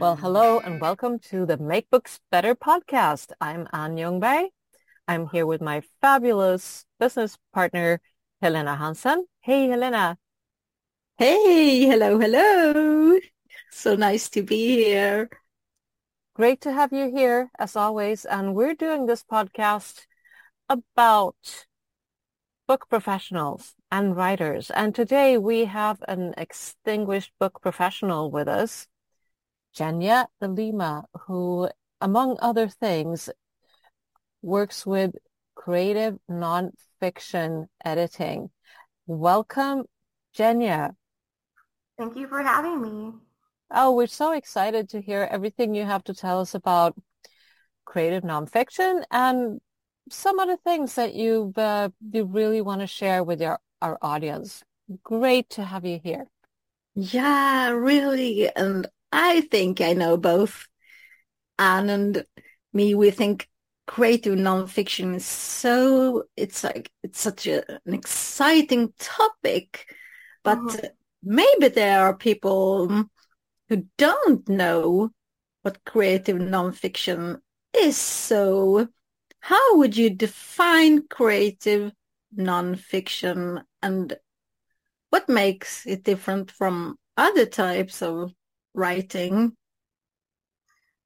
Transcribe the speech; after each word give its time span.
Well, 0.00 0.16
mm-hmm. 0.16 0.22
hello 0.22 0.58
and 0.58 0.80
welcome 0.80 1.18
to 1.30 1.46
the 1.46 1.56
Make 1.56 1.88
Books 1.88 2.18
Better 2.30 2.54
podcast. 2.54 3.30
I'm 3.40 3.68
Ann 3.72 3.96
Youngberg. 3.96 4.48
I'm 5.06 5.28
here 5.28 5.46
with 5.46 5.60
my 5.60 5.82
fabulous 6.00 6.84
business 6.98 7.38
partner, 7.52 8.00
Helena 8.42 8.74
Hansen. 8.76 9.26
Hey, 9.40 9.68
Helena. 9.68 10.18
Hey, 11.16 11.86
hello, 11.86 12.18
hello. 12.18 13.18
So 13.70 13.94
nice 13.94 14.28
to 14.30 14.42
be 14.42 14.76
here. 14.76 15.30
Great 16.34 16.60
to 16.62 16.72
have 16.72 16.92
you 16.92 17.10
here 17.10 17.50
as 17.58 17.76
always. 17.76 18.24
And 18.24 18.54
we're 18.54 18.74
doing 18.74 19.06
this 19.06 19.22
podcast 19.22 20.06
about 20.68 21.66
book 22.66 22.88
professionals 22.88 23.74
and 23.92 24.16
writers. 24.16 24.70
And 24.70 24.94
today 24.94 25.38
we 25.38 25.66
have 25.66 26.02
an 26.08 26.34
extinguished 26.36 27.32
book 27.38 27.60
professional 27.62 28.30
with 28.30 28.48
us. 28.48 28.88
Jenya 29.74 30.26
de 30.40 30.48
Lima, 30.48 31.04
who, 31.26 31.68
among 32.00 32.38
other 32.40 32.68
things, 32.68 33.28
works 34.42 34.86
with 34.86 35.14
creative 35.54 36.18
nonfiction 36.30 37.66
editing. 37.84 38.50
Welcome, 39.06 39.84
Jenia. 40.36 40.94
Thank 41.98 42.16
you 42.16 42.26
for 42.28 42.42
having 42.42 42.80
me. 42.80 43.12
Oh, 43.70 43.92
we're 43.92 44.06
so 44.06 44.32
excited 44.32 44.88
to 44.90 45.00
hear 45.00 45.28
everything 45.30 45.74
you 45.74 45.84
have 45.84 46.04
to 46.04 46.14
tell 46.14 46.40
us 46.40 46.54
about 46.54 46.94
creative 47.84 48.22
nonfiction 48.22 49.04
and 49.10 49.60
some 50.10 50.38
other 50.38 50.56
things 50.56 50.94
that 50.94 51.14
you 51.14 51.52
uh, 51.56 51.88
you 52.12 52.24
really 52.24 52.60
want 52.60 52.80
to 52.80 52.86
share 52.86 53.24
with 53.24 53.40
your 53.40 53.58
our 53.80 53.98
audience. 54.02 54.62
Great 55.02 55.48
to 55.50 55.64
have 55.64 55.84
you 55.84 56.00
here. 56.02 56.26
Yeah, 56.94 57.70
really. 57.70 58.54
And 58.54 58.86
I 59.14 59.42
think 59.42 59.80
I 59.80 59.92
know 59.92 60.16
both 60.16 60.66
Anne 61.58 61.88
and 61.88 62.26
me. 62.72 62.94
We 62.96 63.12
think 63.12 63.48
creative 63.86 64.34
nonfiction 64.34 65.14
is 65.14 65.24
so, 65.24 66.24
it's 66.36 66.64
like, 66.64 66.90
it's 67.02 67.20
such 67.20 67.46
a, 67.46 67.62
an 67.86 67.94
exciting 67.94 68.92
topic, 68.98 69.86
but 70.42 70.58
mm-hmm. 70.58 70.86
maybe 71.22 71.68
there 71.68 72.00
are 72.00 72.16
people 72.16 73.04
who 73.68 73.86
don't 73.96 74.48
know 74.48 75.10
what 75.62 75.84
creative 75.84 76.38
nonfiction 76.38 77.38
is. 77.76 77.96
So 77.96 78.88
how 79.38 79.76
would 79.76 79.96
you 79.96 80.10
define 80.10 81.06
creative 81.06 81.92
nonfiction 82.36 83.62
and 83.80 84.16
what 85.10 85.28
makes 85.28 85.86
it 85.86 86.02
different 86.02 86.50
from 86.50 86.98
other 87.16 87.46
types 87.46 88.02
of 88.02 88.32
writing? 88.74 89.56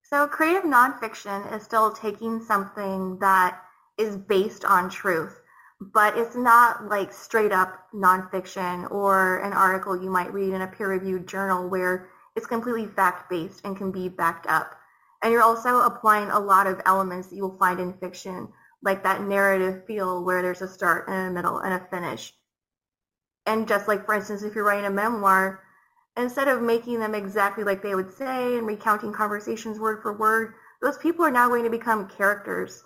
So 0.03 0.27
creative 0.27 0.65
nonfiction 0.65 1.55
is 1.55 1.63
still 1.63 1.93
taking 1.93 2.41
something 2.41 3.19
that 3.21 3.61
is 3.99 4.17
based 4.17 4.65
on 4.65 4.89
truth, 4.89 5.39
but 5.81 6.17
it's 6.17 6.35
not 6.35 6.87
like 6.87 7.13
straight 7.13 7.53
up 7.53 7.87
nonfiction 7.95 8.91
or 8.91 9.41
an 9.41 9.53
article 9.53 10.03
you 10.03 10.09
might 10.11 10.33
read 10.33 10.55
in 10.55 10.63
a 10.63 10.67
peer-reviewed 10.67 11.29
journal 11.29 11.69
where 11.69 12.09
it's 12.37 12.47
completely 12.47 12.87
fact-based 12.87 13.61
and 13.65 13.77
can 13.77 13.93
be 13.93 14.09
backed 14.09 14.47
up. 14.47 14.75
And 15.23 15.33
you're 15.33 15.43
also 15.43 15.81
applying 15.81 16.31
a 16.31 16.39
lot 16.39 16.67
of 16.67 16.81
elements 16.87 17.29
that 17.29 17.37
you 17.37 17.43
will 17.43 17.59
find 17.59 17.81
in 17.81 17.93
fiction, 17.95 18.49
like 18.83 19.03
that 19.03 19.23
narrative 19.23 19.85
feel 19.87 20.25
where 20.25 20.41
there's 20.41 20.63
a 20.63 20.69
start 20.69 21.09
and 21.09 21.29
a 21.29 21.31
middle 21.33 21.59
and 21.59 21.75
a 21.75 21.87
finish. 21.91 22.33
And 23.45 23.69
just 23.69 23.89
like, 23.89 24.07
for 24.07 24.15
instance, 24.15 24.43
if 24.43 24.55
you're 24.55 24.65
writing 24.65 24.87
a 24.87 24.91
memoir, 24.91 25.65
instead 26.19 26.49
of 26.49 26.61
making 26.61 26.99
them 26.99 27.15
exactly 27.15 27.65
like 27.65 27.83
they 27.83 27.95
would 27.95 28.13
say 28.13 28.59
and 28.59 28.67
recounting 28.67 29.13
conversations 29.13 29.79
word 29.79 30.03
for 30.03 30.13
word, 30.13 30.55
those 30.83 30.99
people 30.99 31.25
are 31.25 31.31
now 31.31 31.49
going 31.49 31.65
to 31.65 31.71
become 31.71 32.09
characters. 32.09 32.84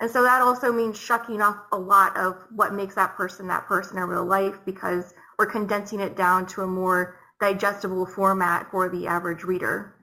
And 0.00 0.10
so 0.10 0.22
that 0.22 0.40
also 0.40 0.72
means 0.72 0.98
shucking 0.98 1.42
off 1.42 1.58
a 1.72 1.78
lot 1.78 2.16
of 2.16 2.42
what 2.54 2.74
makes 2.74 2.94
that 2.94 3.14
person 3.16 3.46
that 3.48 3.66
person 3.66 3.98
in 3.98 4.04
real 4.04 4.24
life 4.24 4.58
because 4.64 5.12
we're 5.38 5.46
condensing 5.46 6.00
it 6.00 6.16
down 6.16 6.46
to 6.48 6.62
a 6.62 6.66
more 6.66 7.18
digestible 7.38 8.06
format 8.06 8.70
for 8.70 8.88
the 8.88 9.06
average 9.06 9.44
reader. 9.44 9.94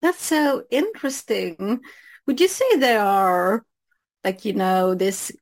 That's 0.00 0.24
so 0.24 0.64
interesting. 0.70 1.80
Would 2.26 2.40
you 2.40 2.48
say 2.48 2.76
there 2.76 3.00
are, 3.00 3.64
like, 4.22 4.44
you 4.44 4.54
know, 4.54 4.94
this 4.94 5.32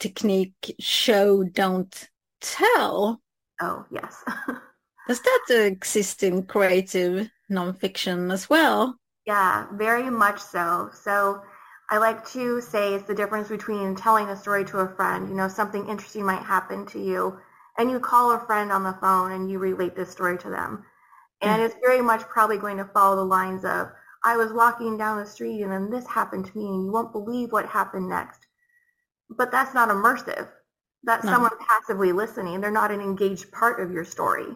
technique 0.00 0.74
show, 0.80 1.44
don't 1.44 2.08
tell? 2.40 3.20
Oh, 3.60 3.84
yes. 3.90 4.24
Does 5.08 5.20
that 5.20 5.66
exist 5.66 6.22
in 6.22 6.44
creative 6.44 7.28
nonfiction 7.50 8.32
as 8.32 8.48
well? 8.48 8.98
Yeah, 9.26 9.66
very 9.72 10.10
much 10.10 10.40
so. 10.40 10.90
So 10.92 11.42
I 11.90 11.98
like 11.98 12.26
to 12.30 12.60
say 12.60 12.94
it's 12.94 13.06
the 13.06 13.14
difference 13.14 13.48
between 13.48 13.94
telling 13.94 14.28
a 14.28 14.36
story 14.36 14.64
to 14.66 14.78
a 14.78 14.94
friend, 14.94 15.28
you 15.28 15.34
know, 15.34 15.48
something 15.48 15.88
interesting 15.88 16.24
might 16.24 16.42
happen 16.42 16.86
to 16.86 16.98
you, 16.98 17.38
and 17.78 17.90
you 17.90 18.00
call 18.00 18.32
a 18.32 18.46
friend 18.46 18.72
on 18.72 18.82
the 18.82 18.96
phone 19.00 19.32
and 19.32 19.50
you 19.50 19.58
relate 19.58 19.94
this 19.94 20.10
story 20.10 20.38
to 20.38 20.50
them. 20.50 20.84
And 21.40 21.60
mm. 21.60 21.66
it's 21.66 21.74
very 21.84 22.00
much 22.00 22.22
probably 22.22 22.58
going 22.58 22.76
to 22.78 22.84
follow 22.84 23.16
the 23.16 23.24
lines 23.24 23.64
of, 23.64 23.88
I 24.24 24.36
was 24.36 24.52
walking 24.52 24.96
down 24.96 25.18
the 25.18 25.26
street 25.26 25.62
and 25.62 25.72
then 25.72 25.90
this 25.90 26.06
happened 26.06 26.46
to 26.46 26.56
me 26.56 26.66
and 26.66 26.84
you 26.84 26.92
won't 26.92 27.12
believe 27.12 27.50
what 27.50 27.66
happened 27.66 28.08
next. 28.08 28.46
But 29.28 29.50
that's 29.50 29.74
not 29.74 29.88
immersive. 29.88 30.48
That's 31.02 31.24
no. 31.24 31.32
someone 31.32 31.50
passively 31.68 32.12
listening. 32.12 32.60
They're 32.60 32.70
not 32.70 32.92
an 32.92 33.00
engaged 33.00 33.50
part 33.50 33.80
of 33.80 33.90
your 33.90 34.04
story. 34.04 34.46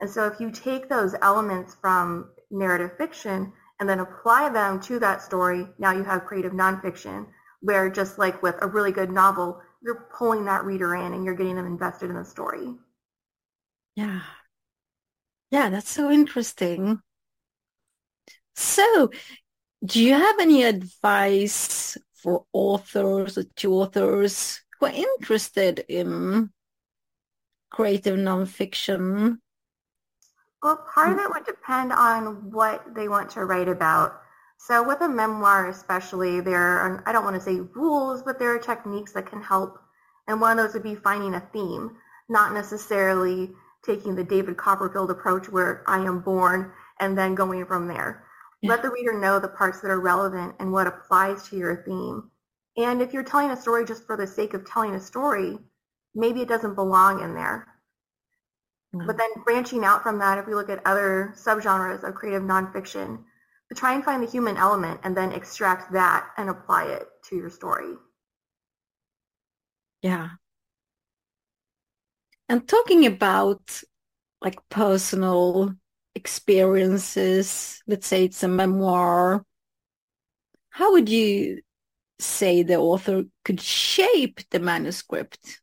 And 0.00 0.08
so 0.08 0.26
if 0.26 0.40
you 0.40 0.50
take 0.50 0.88
those 0.88 1.14
elements 1.22 1.76
from 1.80 2.30
narrative 2.50 2.96
fiction 2.96 3.52
and 3.80 3.88
then 3.88 4.00
apply 4.00 4.48
them 4.48 4.80
to 4.82 4.98
that 5.00 5.22
story, 5.22 5.66
now 5.78 5.92
you 5.92 6.04
have 6.04 6.24
creative 6.24 6.52
nonfiction, 6.52 7.26
where 7.60 7.90
just 7.90 8.18
like 8.18 8.42
with 8.42 8.56
a 8.62 8.66
really 8.66 8.92
good 8.92 9.10
novel, 9.10 9.60
you're 9.82 10.08
pulling 10.16 10.44
that 10.44 10.64
reader 10.64 10.94
in 10.94 11.12
and 11.12 11.24
you're 11.24 11.34
getting 11.34 11.56
them 11.56 11.66
invested 11.66 12.10
in 12.10 12.16
the 12.16 12.24
story. 12.24 12.74
Yeah. 13.96 14.22
Yeah, 15.50 15.70
that's 15.70 15.90
so 15.90 16.10
interesting. 16.10 17.00
So, 18.54 19.10
do 19.84 20.02
you 20.02 20.14
have 20.14 20.40
any 20.40 20.64
advice 20.64 21.96
for 22.14 22.44
authors 22.52 23.38
or 23.38 23.44
to 23.44 23.74
authors 23.74 24.60
who 24.78 24.86
are 24.86 24.92
interested 24.92 25.84
in 25.88 26.50
creative 27.70 28.18
nonfiction 28.18 29.38
well, 30.62 30.84
part 30.92 31.12
of 31.12 31.18
mm. 31.18 31.24
it 31.24 31.30
would 31.30 31.46
depend 31.46 31.92
on 31.92 32.50
what 32.50 32.94
they 32.94 33.08
want 33.08 33.30
to 33.30 33.44
write 33.44 33.68
about. 33.68 34.20
So 34.58 34.82
with 34.82 35.00
a 35.00 35.08
memoir 35.08 35.68
especially, 35.68 36.40
there 36.40 36.60
are, 36.60 37.02
I 37.06 37.12
don't 37.12 37.24
want 37.24 37.36
to 37.36 37.42
say 37.42 37.60
rules, 37.74 38.22
but 38.22 38.38
there 38.38 38.54
are 38.54 38.58
techniques 38.58 39.12
that 39.12 39.30
can 39.30 39.40
help. 39.40 39.78
And 40.26 40.40
one 40.40 40.58
of 40.58 40.64
those 40.64 40.74
would 40.74 40.82
be 40.82 40.96
finding 40.96 41.34
a 41.34 41.48
theme, 41.52 41.96
not 42.28 42.52
necessarily 42.52 43.52
taking 43.86 44.14
the 44.14 44.24
David 44.24 44.56
Copperfield 44.56 45.10
approach 45.10 45.48
where 45.48 45.84
I 45.86 45.98
am 45.98 46.20
born 46.20 46.72
and 47.00 47.16
then 47.16 47.34
going 47.34 47.64
from 47.66 47.86
there. 47.86 48.24
Yeah. 48.60 48.70
Let 48.70 48.82
the 48.82 48.90
reader 48.90 49.18
know 49.18 49.38
the 49.38 49.48
parts 49.48 49.80
that 49.80 49.90
are 49.90 50.00
relevant 50.00 50.56
and 50.58 50.72
what 50.72 50.88
applies 50.88 51.48
to 51.48 51.56
your 51.56 51.84
theme. 51.84 52.30
And 52.76 53.00
if 53.00 53.12
you're 53.12 53.22
telling 53.22 53.50
a 53.50 53.56
story 53.56 53.84
just 53.84 54.04
for 54.04 54.16
the 54.16 54.26
sake 54.26 54.54
of 54.54 54.68
telling 54.68 54.94
a 54.94 55.00
story, 55.00 55.58
maybe 56.14 56.42
it 56.42 56.48
doesn't 56.48 56.74
belong 56.74 57.22
in 57.22 57.34
there. 57.34 57.68
But 58.92 59.18
then 59.18 59.28
branching 59.44 59.84
out 59.84 60.02
from 60.02 60.18
that, 60.18 60.38
if 60.38 60.46
we 60.46 60.54
look 60.54 60.70
at 60.70 60.84
other 60.86 61.34
subgenres 61.36 62.08
of 62.08 62.14
creative 62.14 62.42
nonfiction, 62.42 63.24
to 63.68 63.74
try 63.74 63.94
and 63.94 64.02
find 64.02 64.22
the 64.22 64.30
human 64.30 64.56
element 64.56 65.00
and 65.04 65.16
then 65.16 65.32
extract 65.32 65.92
that 65.92 66.26
and 66.38 66.48
apply 66.48 66.86
it 66.86 67.06
to 67.28 67.36
your 67.36 67.50
story. 67.50 67.94
Yeah. 70.00 70.30
And 72.48 72.66
talking 72.66 73.04
about 73.04 73.82
like 74.40 74.58
personal 74.70 75.74
experiences, 76.14 77.82
let's 77.86 78.06
say 78.06 78.24
it's 78.24 78.42
a 78.42 78.48
memoir, 78.48 79.44
how 80.70 80.92
would 80.92 81.10
you 81.10 81.60
say 82.20 82.62
the 82.62 82.76
author 82.76 83.24
could 83.44 83.60
shape 83.60 84.40
the 84.50 84.60
manuscript? 84.60 85.60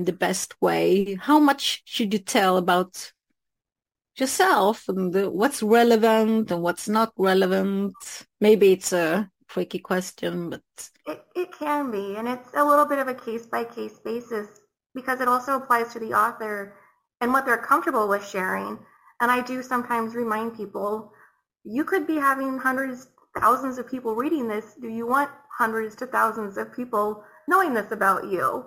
In 0.00 0.06
the 0.06 0.24
best 0.26 0.50
way? 0.60 1.14
How 1.28 1.38
much 1.38 1.82
should 1.84 2.12
you 2.14 2.22
tell 2.36 2.56
about 2.56 3.12
yourself 4.16 4.88
and 4.88 5.14
what's 5.40 5.62
relevant 5.62 6.50
and 6.50 6.62
what's 6.62 6.88
not 6.88 7.12
relevant? 7.16 7.94
Maybe 8.40 8.72
it's 8.72 8.92
a 8.92 9.28
tricky 9.46 9.78
question, 9.78 10.50
but 10.50 10.62
it, 11.06 11.20
it 11.42 11.50
can 11.52 11.90
be, 11.90 12.16
and 12.16 12.26
it's 12.28 12.50
a 12.54 12.64
little 12.64 12.86
bit 12.86 12.98
of 12.98 13.08
a 13.08 13.14
case 13.26 13.44
by 13.46 13.62
case 13.64 13.98
basis 14.10 14.48
because 14.94 15.20
it 15.20 15.28
also 15.28 15.56
applies 15.56 15.92
to 15.92 15.98
the 15.98 16.14
author 16.24 16.76
and 17.20 17.32
what 17.32 17.44
they're 17.44 17.68
comfortable 17.72 18.08
with 18.08 18.26
sharing. 18.26 18.78
And 19.20 19.30
I 19.30 19.42
do 19.42 19.62
sometimes 19.62 20.14
remind 20.14 20.56
people, 20.56 21.12
you 21.64 21.84
could 21.84 22.06
be 22.06 22.16
having 22.16 22.58
hundreds, 22.58 23.08
thousands 23.38 23.76
of 23.76 23.86
people 23.86 24.14
reading 24.14 24.48
this. 24.48 24.66
Do 24.80 24.88
you 24.88 25.06
want 25.06 25.30
hundreds 25.58 25.94
to 25.96 26.06
thousands 26.06 26.56
of 26.56 26.74
people 26.74 27.22
knowing 27.48 27.74
this 27.74 27.92
about 27.92 28.22
you? 28.34 28.64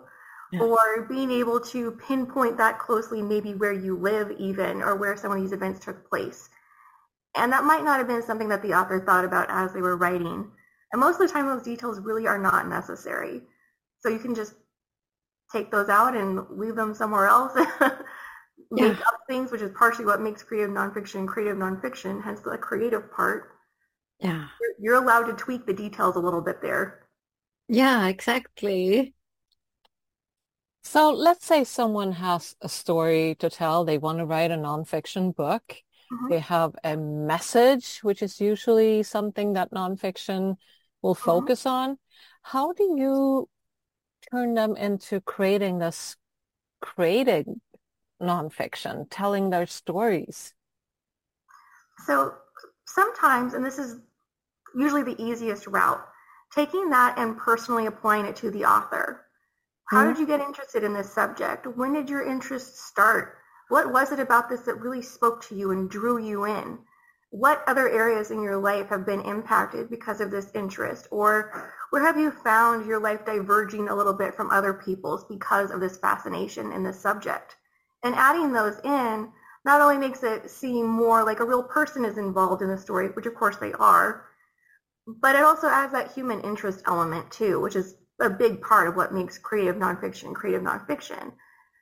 Yeah. 0.54 0.60
or 0.60 1.08
being 1.10 1.32
able 1.32 1.60
to 1.60 1.92
pinpoint 2.08 2.58
that 2.58 2.80
closely 2.80 3.22
maybe 3.22 3.54
where 3.54 3.74
you 3.74 3.98
live 3.98 4.32
even 4.38 4.82
or 4.82 4.96
where 4.96 5.18
some 5.18 5.32
of 5.32 5.42
these 5.42 5.52
events 5.52 5.84
took 5.84 6.08
place. 6.08 6.50
And 7.36 7.52
that 7.52 7.64
might 7.64 7.84
not 7.84 7.98
have 7.98 8.08
been 8.08 8.22
something 8.22 8.50
that 8.50 8.62
the 8.62 8.74
author 8.74 9.00
thought 9.00 9.26
about 9.26 9.48
as 9.50 9.74
they 9.74 9.82
were 9.82 9.98
writing. 9.98 10.52
And 10.92 11.00
most 11.00 11.20
of 11.20 11.28
the 11.28 11.34
time 11.34 11.48
those 11.48 11.64
details 11.64 12.00
really 12.00 12.28
are 12.28 12.38
not 12.38 12.68
necessary. 12.68 13.42
So 14.02 14.10
you 14.10 14.20
can 14.20 14.36
just 14.36 14.54
take 15.52 15.72
those 15.72 15.90
out 15.90 16.16
and 16.16 16.46
leave 16.52 16.76
them 16.76 16.94
somewhere 16.94 17.28
else. 17.28 17.54
Make 18.72 18.98
yeah. 18.98 19.06
up 19.08 19.20
things, 19.28 19.52
which 19.52 19.62
is 19.62 19.72
partially 19.76 20.06
what 20.06 20.22
makes 20.22 20.42
creative 20.42 20.72
nonfiction 20.72 21.28
creative 21.28 21.58
nonfiction, 21.58 22.24
hence 22.24 22.40
the 22.40 22.58
creative 22.58 23.12
part. 23.12 23.52
Yeah. 24.20 24.48
You're, 24.60 24.74
you're 24.80 25.04
allowed 25.04 25.26
to 25.26 25.34
tweak 25.34 25.68
the 25.68 25.74
details 25.74 26.16
a 26.16 26.20
little 26.20 26.42
bit 26.42 26.60
there. 26.62 27.08
Yeah, 27.68 28.08
exactly. 28.08 29.14
So 30.84 31.12
let's 31.12 31.46
say 31.46 31.64
someone 31.64 32.12
has 32.12 32.56
a 32.62 32.70
story 32.70 33.36
to 33.40 33.50
tell. 33.50 33.86
They 33.86 33.98
want 33.98 34.20
to 34.20 34.26
write 34.26 34.52
a 34.52 34.56
nonfiction 34.56 35.36
book. 35.36 35.76
Mm-hmm. 36.12 36.30
They 36.30 36.40
have 36.40 36.76
a 36.84 36.98
message, 36.98 38.00
which 38.00 38.22
is 38.22 38.42
usually 38.42 39.02
something 39.04 39.54
that 39.54 39.72
nonfiction 39.72 40.58
will 41.02 41.16
mm-hmm. 41.16 41.24
focus 41.24 41.62
mm-hmm. 41.62 41.92
on. 41.92 41.98
How 42.42 42.74
do 42.74 42.84
you 42.98 43.50
turn 44.30 44.54
them 44.54 44.76
into 44.76 45.22
creating 45.22 45.80
this, 45.80 46.18
creating 46.82 47.62
nonfiction, 48.22 49.08
telling 49.10 49.50
their 49.50 49.66
stories? 49.66 50.54
So 52.06 52.34
sometimes, 52.86 53.54
and 53.54 53.66
this 53.66 53.80
is 53.80 54.00
usually 54.76 55.04
the 55.04 55.22
easiest 55.22 55.66
route, 55.68 56.04
taking 56.54 56.90
that 56.90 57.18
and 57.18 57.38
personally 57.38 57.86
applying 57.86 58.26
it 58.26 58.36
to 58.38 58.52
the 58.52 58.66
author. 58.66 59.26
How 59.90 60.04
mm-hmm. 60.04 60.14
did 60.14 60.20
you 60.20 60.28
get 60.28 60.40
interested 60.40 60.84
in 60.84 60.94
this 60.94 61.12
subject? 61.12 61.68
When 61.68 61.94
did 61.94 62.10
your 62.10 62.26
interest 62.26 62.78
start? 62.78 63.38
What 63.70 63.92
was 63.92 64.12
it 64.12 64.20
about 64.20 64.50
this 64.50 64.62
that 64.62 64.80
really 64.80 65.02
spoke 65.02 65.44
to 65.46 65.56
you 65.56 65.72
and 65.72 65.90
drew 65.90 66.18
you 66.18 66.46
in? 66.46 66.80
What 67.32 67.64
other 67.68 67.90
areas 67.90 68.30
in 68.30 68.42
your 68.42 68.58
life 68.58 68.90
have 68.90 69.06
been 69.06 69.22
impacted 69.22 69.90
because 69.90 70.22
of 70.22 70.30
this 70.30 70.52
interest? 70.54 71.08
Or 71.10 71.72
where 71.90 72.06
have 72.06 72.20
you 72.20 72.32
found 72.32 72.86
your 72.86 73.00
life 73.00 73.26
diverging 73.26 73.90
a 73.90 73.96
little 73.96 74.14
bit 74.14 74.36
from 74.36 74.52
other 74.52 74.74
people's 74.74 75.26
because 75.26 75.72
of 75.72 75.80
this 75.80 75.98
fascination 75.98 76.72
in 76.72 76.84
this 76.84 77.00
subject? 77.00 77.56
And 78.04 78.14
adding 78.16 78.54
those 78.54 78.80
in 78.84 79.32
not 79.66 79.82
only 79.82 79.98
makes 79.98 80.24
it 80.24 80.50
seem 80.50 80.86
more 80.86 81.24
like 81.24 81.40
a 81.40 81.46
real 81.46 81.64
person 81.64 82.06
is 82.06 82.18
involved 82.18 82.62
in 82.62 82.70
the 82.70 82.78
story, 82.78 83.08
which 83.10 83.26
of 83.26 83.36
course 83.36 83.58
they 83.58 83.74
are, 83.74 84.26
but 85.08 85.36
it 85.36 85.44
also 85.44 85.68
adds 85.68 85.94
that 85.94 86.12
human 86.12 86.42
interest 86.42 86.84
element 86.86 87.32
too, 87.32 87.60
which 87.60 87.76
is 87.76 87.96
a 88.24 88.30
big 88.30 88.62
part 88.62 88.88
of 88.88 88.96
what 88.96 89.14
makes 89.14 89.38
creative 89.38 89.76
nonfiction 89.76 90.34
creative 90.34 90.62
nonfiction. 90.62 91.34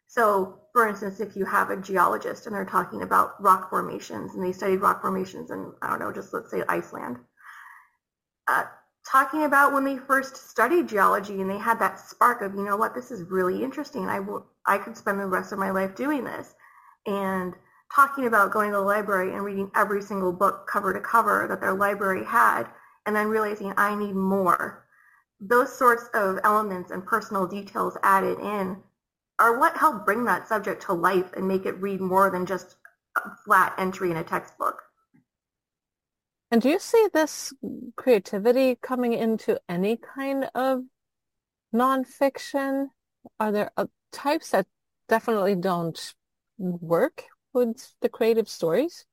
So, 0.07 0.59
for 0.73 0.88
instance, 0.89 1.21
if 1.21 1.35
you 1.35 1.45
have 1.45 1.69
a 1.69 1.77
geologist 1.77 2.45
and 2.45 2.55
they're 2.55 2.65
talking 2.65 3.01
about 3.01 3.41
rock 3.41 3.69
formations 3.69 4.35
and 4.35 4.43
they 4.43 4.51
studied 4.51 4.81
rock 4.81 5.01
formations 5.01 5.51
in, 5.51 5.71
I 5.81 5.89
don't 5.89 5.99
know, 5.99 6.11
just 6.11 6.33
let's 6.33 6.51
say 6.51 6.63
Iceland, 6.67 7.17
uh, 8.47 8.65
talking 9.09 9.43
about 9.43 9.71
when 9.71 9.85
they 9.85 9.97
first 9.97 10.49
studied 10.49 10.89
geology 10.89 11.39
and 11.39 11.49
they 11.49 11.57
had 11.57 11.79
that 11.79 11.99
spark 11.99 12.41
of, 12.41 12.55
you 12.55 12.63
know 12.63 12.75
what, 12.75 12.94
this 12.94 13.11
is 13.11 13.29
really 13.29 13.63
interesting. 13.63 14.07
I 14.07 14.19
will, 14.19 14.45
I 14.65 14.77
could 14.77 14.97
spend 14.97 15.19
the 15.19 15.25
rest 15.25 15.53
of 15.53 15.59
my 15.59 15.71
life 15.71 15.95
doing 15.95 16.25
this. 16.25 16.53
And 17.07 17.53
talking 17.94 18.25
about 18.25 18.51
going 18.51 18.71
to 18.71 18.77
the 18.77 18.83
library 18.83 19.33
and 19.33 19.44
reading 19.44 19.71
every 19.75 20.01
single 20.01 20.31
book 20.31 20.67
cover 20.67 20.94
to 20.94 20.99
cover 20.99 21.45
that 21.49 21.59
their 21.61 21.73
library 21.73 22.23
had 22.25 22.63
and 23.05 23.15
then 23.15 23.27
realizing 23.27 23.73
I 23.77 23.95
need 23.95 24.15
more. 24.15 24.85
Those 25.41 25.75
sorts 25.75 26.03
of 26.13 26.39
elements 26.43 26.91
and 26.91 27.03
personal 27.03 27.47
details 27.47 27.97
added 28.03 28.39
in 28.39 28.77
are 29.39 29.57
what 29.57 29.75
help 29.75 30.05
bring 30.05 30.23
that 30.25 30.47
subject 30.47 30.83
to 30.83 30.93
life 30.93 31.33
and 31.33 31.47
make 31.47 31.65
it 31.65 31.81
read 31.81 31.99
more 31.99 32.29
than 32.29 32.45
just 32.45 32.75
a 33.17 33.21
flat 33.43 33.73
entry 33.79 34.11
in 34.11 34.17
a 34.17 34.23
textbook. 34.23 34.83
And 36.51 36.61
do 36.61 36.69
you 36.69 36.79
see 36.79 37.07
this 37.11 37.53
creativity 37.95 38.75
coming 38.75 39.13
into 39.13 39.59
any 39.67 39.97
kind 39.97 40.49
of 40.53 40.83
nonfiction? 41.73 42.87
Are 43.39 43.51
there 43.51 43.71
uh, 43.77 43.85
types 44.11 44.51
that 44.51 44.67
definitely 45.07 45.55
don't 45.55 46.13
work 46.57 47.23
with 47.53 47.94
the 48.01 48.09
creative 48.09 48.47
stories? 48.47 49.05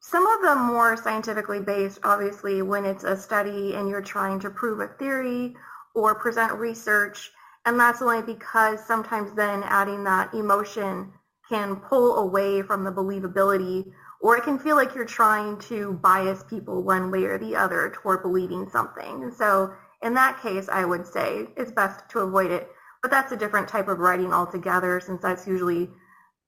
Some 0.00 0.26
of 0.26 0.42
them 0.42 0.58
more 0.58 0.96
scientifically 0.96 1.60
based, 1.60 2.00
obviously, 2.02 2.62
when 2.62 2.84
it's 2.86 3.04
a 3.04 3.16
study 3.16 3.74
and 3.74 3.88
you're 3.88 4.00
trying 4.00 4.40
to 4.40 4.50
prove 4.50 4.80
a 4.80 4.88
theory 4.88 5.54
or 5.94 6.14
present 6.14 6.52
research. 6.54 7.30
And 7.66 7.78
that's 7.78 8.00
only 8.00 8.22
because 8.22 8.84
sometimes 8.84 9.32
then 9.34 9.62
adding 9.64 10.02
that 10.04 10.32
emotion 10.32 11.12
can 11.48 11.76
pull 11.76 12.16
away 12.16 12.62
from 12.62 12.82
the 12.82 12.92
believability 12.92 13.92
or 14.22 14.36
it 14.36 14.44
can 14.44 14.58
feel 14.58 14.76
like 14.76 14.94
you're 14.94 15.04
trying 15.04 15.58
to 15.58 15.94
bias 15.94 16.44
people 16.44 16.82
one 16.82 17.10
way 17.10 17.24
or 17.24 17.38
the 17.38 17.56
other 17.56 17.92
toward 17.94 18.22
believing 18.22 18.68
something. 18.68 19.22
And 19.22 19.34
so 19.34 19.72
in 20.02 20.14
that 20.14 20.40
case, 20.40 20.68
I 20.70 20.84
would 20.84 21.06
say 21.06 21.48
it's 21.56 21.72
best 21.72 22.08
to 22.10 22.20
avoid 22.20 22.50
it. 22.50 22.70
But 23.02 23.10
that's 23.10 23.32
a 23.32 23.36
different 23.36 23.68
type 23.68 23.88
of 23.88 23.98
writing 23.98 24.32
altogether 24.32 25.00
since 25.00 25.22
that's 25.22 25.46
usually 25.46 25.90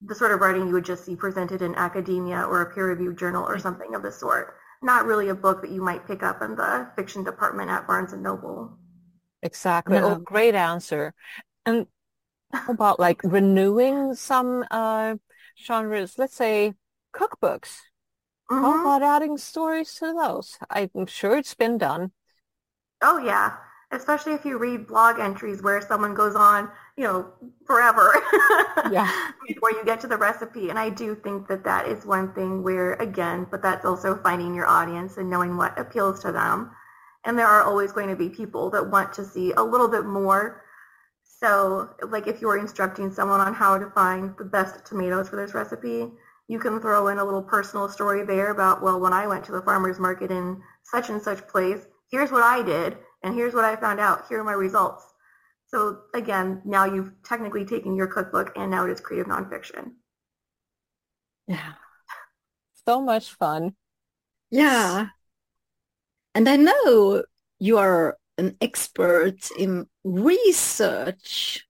the 0.05 0.15
sort 0.15 0.31
of 0.31 0.39
writing 0.39 0.67
you 0.67 0.73
would 0.73 0.85
just 0.85 1.05
see 1.05 1.15
presented 1.15 1.61
in 1.61 1.75
academia 1.75 2.41
or 2.43 2.61
a 2.61 2.73
peer-reviewed 2.73 3.17
journal 3.17 3.45
or 3.45 3.57
something 3.59 3.95
of 3.95 4.01
the 4.01 4.11
sort. 4.11 4.55
Not 4.81 5.05
really 5.05 5.29
a 5.29 5.35
book 5.35 5.61
that 5.61 5.71
you 5.71 5.81
might 5.81 6.05
pick 6.05 6.23
up 6.23 6.41
in 6.41 6.55
the 6.55 6.89
fiction 6.95 7.23
department 7.23 7.69
at 7.69 7.87
Barnes 7.87 8.11
and 8.11 8.21
Noble. 8.21 8.77
Exactly. 9.41 9.97
No. 9.97 10.15
Oh, 10.15 10.15
great 10.15 10.55
answer. 10.55 11.13
And 11.65 11.87
how 12.51 12.73
about 12.73 12.99
like 12.99 13.21
renewing 13.23 14.15
some 14.15 14.65
uh, 14.69 15.15
genres? 15.57 16.15
Let's 16.17 16.35
say 16.35 16.73
cookbooks. 17.13 17.79
Mm-hmm. 18.51 18.61
How 18.61 18.81
about 18.81 19.03
adding 19.03 19.37
stories 19.37 19.93
to 19.95 20.13
those? 20.13 20.57
I'm 20.69 21.05
sure 21.07 21.37
it's 21.37 21.55
been 21.55 21.77
done. 21.77 22.11
Oh 23.01 23.17
yeah 23.17 23.57
especially 23.93 24.33
if 24.33 24.45
you 24.45 24.57
read 24.57 24.87
blog 24.87 25.19
entries 25.19 25.61
where 25.61 25.81
someone 25.81 26.13
goes 26.13 26.35
on, 26.35 26.69
you 26.97 27.03
know, 27.03 27.25
forever 27.65 28.13
yeah. 28.91 29.31
before 29.47 29.71
you 29.71 29.83
get 29.83 29.99
to 30.01 30.07
the 30.07 30.17
recipe. 30.17 30.69
And 30.69 30.77
I 30.77 30.89
do 30.89 31.15
think 31.15 31.47
that 31.47 31.63
that 31.63 31.87
is 31.87 32.05
one 32.05 32.33
thing 32.33 32.61
where, 32.61 32.93
again, 32.93 33.47
but 33.49 33.61
that's 33.63 33.85
also 33.85 34.19
finding 34.21 34.53
your 34.53 34.67
audience 34.67 35.17
and 35.17 35.29
knowing 35.29 35.57
what 35.57 35.77
appeals 35.79 36.21
to 36.21 36.31
them. 36.31 36.71
And 37.25 37.37
there 37.37 37.47
are 37.47 37.63
always 37.63 37.91
going 37.91 38.09
to 38.09 38.15
be 38.15 38.29
people 38.29 38.69
that 38.71 38.91
want 38.91 39.11
to 39.13 39.25
see 39.25 39.53
a 39.53 39.63
little 39.63 39.87
bit 39.87 40.05
more. 40.05 40.61
So, 41.23 41.89
like 42.09 42.27
if 42.27 42.41
you're 42.41 42.57
instructing 42.57 43.11
someone 43.11 43.41
on 43.41 43.53
how 43.53 43.77
to 43.77 43.89
find 43.89 44.35
the 44.37 44.45
best 44.45 44.85
tomatoes 44.85 45.29
for 45.29 45.35
this 45.35 45.53
recipe, 45.53 46.11
you 46.47 46.59
can 46.59 46.79
throw 46.79 47.07
in 47.07 47.19
a 47.19 47.23
little 47.23 47.41
personal 47.41 47.89
story 47.89 48.23
there 48.23 48.51
about, 48.51 48.83
well, 48.83 48.99
when 48.99 49.13
I 49.13 49.25
went 49.27 49.43
to 49.45 49.51
the 49.51 49.61
farmer's 49.61 49.99
market 49.99 50.31
in 50.31 50.61
such 50.83 51.09
and 51.09 51.21
such 51.21 51.47
place, 51.47 51.87
here's 52.11 52.31
what 52.31 52.43
I 52.43 52.61
did 52.61 52.97
and 53.23 53.33
here's 53.33 53.53
what 53.53 53.65
I 53.65 53.75
found 53.77 53.99
out. 53.99 54.27
Here 54.27 54.39
are 54.39 54.43
my 54.43 54.53
results. 54.53 55.12
So 55.73 56.01
again, 56.13 56.61
now 56.65 56.85
you've 56.85 57.11
technically 57.23 57.65
taken 57.65 57.95
your 57.95 58.05
cookbook 58.05 58.51
and 58.55 58.69
now 58.69 58.85
it 58.85 58.91
is 58.91 59.01
creative 59.01 59.25
nonfiction. 59.25 59.93
Yeah. 61.47 61.73
So 62.85 63.01
much 63.01 63.33
fun. 63.33 63.73
Yeah. 64.51 65.07
And 66.35 66.47
I 66.47 66.57
know 66.57 67.23
you 67.57 67.79
are 67.79 68.19
an 68.37 68.55
expert 68.61 69.49
in 69.57 69.87
research 70.03 71.65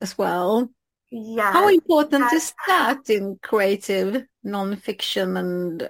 as 0.00 0.18
well. 0.18 0.68
Yeah. 1.12 1.52
How 1.52 1.68
important 1.68 2.32
is 2.32 2.52
that 2.66 3.08
in 3.08 3.38
creative 3.40 4.24
nonfiction 4.44 5.38
and 5.38 5.88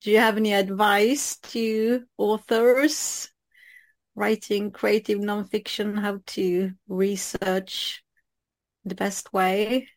do 0.00 0.10
you 0.10 0.18
have 0.18 0.38
any 0.38 0.54
advice 0.54 1.36
to 1.52 2.04
authors 2.16 3.28
writing 4.14 4.70
creative 4.70 5.18
nonfiction 5.18 5.98
how 5.98 6.20
to 6.26 6.72
research 6.88 8.02
the 8.84 8.94
best 8.94 9.32
way? 9.32 9.88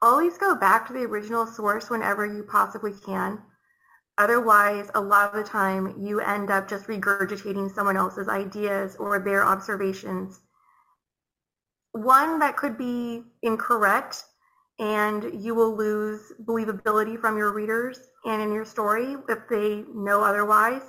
Always 0.00 0.36
go 0.38 0.56
back 0.56 0.86
to 0.86 0.92
the 0.92 1.04
original 1.04 1.46
source 1.46 1.88
whenever 1.88 2.26
you 2.26 2.42
possibly 2.42 2.92
can. 2.92 3.40
Otherwise, 4.18 4.90
a 4.94 5.00
lot 5.00 5.34
of 5.34 5.42
the 5.44 5.48
time 5.48 5.94
you 5.98 6.20
end 6.20 6.50
up 6.50 6.68
just 6.68 6.86
regurgitating 6.86 7.72
someone 7.72 7.96
else's 7.96 8.28
ideas 8.28 8.96
or 8.96 9.18
their 9.18 9.44
observations. 9.44 10.40
One 11.92 12.38
that 12.40 12.56
could 12.56 12.76
be 12.76 13.22
incorrect 13.42 14.24
and 14.78 15.42
you 15.42 15.54
will 15.54 15.76
lose 15.76 16.32
believability 16.44 17.18
from 17.20 17.36
your 17.36 17.52
readers 17.52 18.00
and 18.24 18.42
in 18.42 18.52
your 18.52 18.64
story 18.64 19.16
if 19.28 19.38
they 19.48 19.84
know 19.94 20.22
otherwise. 20.22 20.82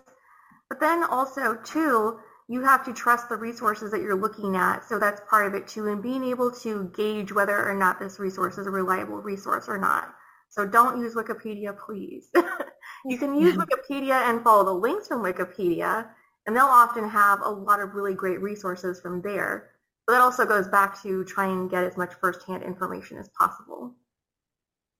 But 0.69 0.79
then 0.79 1.03
also, 1.03 1.55
too, 1.63 2.19
you 2.47 2.61
have 2.61 2.83
to 2.85 2.93
trust 2.93 3.29
the 3.29 3.35
resources 3.35 3.91
that 3.91 4.01
you're 4.01 4.19
looking 4.19 4.55
at. 4.55 4.87
So 4.87 4.99
that's 4.99 5.21
part 5.29 5.47
of 5.47 5.53
it, 5.53 5.67
too, 5.67 5.87
and 5.87 6.01
being 6.01 6.23
able 6.23 6.51
to 6.51 6.91
gauge 6.95 7.31
whether 7.31 7.69
or 7.69 7.73
not 7.73 7.99
this 7.99 8.19
resource 8.19 8.57
is 8.57 8.67
a 8.67 8.71
reliable 8.71 9.17
resource 9.17 9.65
or 9.67 9.77
not. 9.77 10.13
So 10.49 10.67
don't 10.67 10.99
use 10.99 11.15
Wikipedia, 11.15 11.77
please. 11.77 12.29
you 13.05 13.17
can 13.17 13.39
use 13.39 13.55
mm-hmm. 13.55 13.61
Wikipedia 13.61 14.29
and 14.29 14.43
follow 14.43 14.63
the 14.63 14.73
links 14.73 15.07
from 15.07 15.23
Wikipedia, 15.23 16.07
and 16.45 16.55
they'll 16.55 16.65
often 16.65 17.07
have 17.09 17.39
a 17.41 17.49
lot 17.49 17.79
of 17.79 17.95
really 17.95 18.13
great 18.13 18.41
resources 18.41 18.99
from 19.01 19.21
there. 19.21 19.71
But 20.05 20.13
that 20.13 20.21
also 20.21 20.45
goes 20.45 20.67
back 20.67 21.01
to 21.03 21.23
trying 21.23 21.51
and 21.51 21.71
get 21.71 21.85
as 21.85 21.97
much 21.97 22.13
firsthand 22.19 22.63
information 22.63 23.17
as 23.17 23.29
possible. 23.29 23.95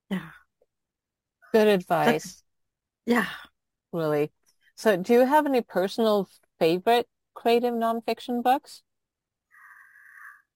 Yeah. 0.10 0.30
Good 1.52 1.68
advice. 1.68 2.24
That's, 2.24 2.44
yeah. 3.06 3.28
Really. 3.92 4.32
So 4.76 4.98
do 4.98 5.14
you 5.14 5.26
have 5.26 5.46
any 5.46 5.62
personal 5.62 6.28
favorite 6.60 7.08
creative 7.34 7.74
nonfiction 7.74 8.44
books? 8.44 8.84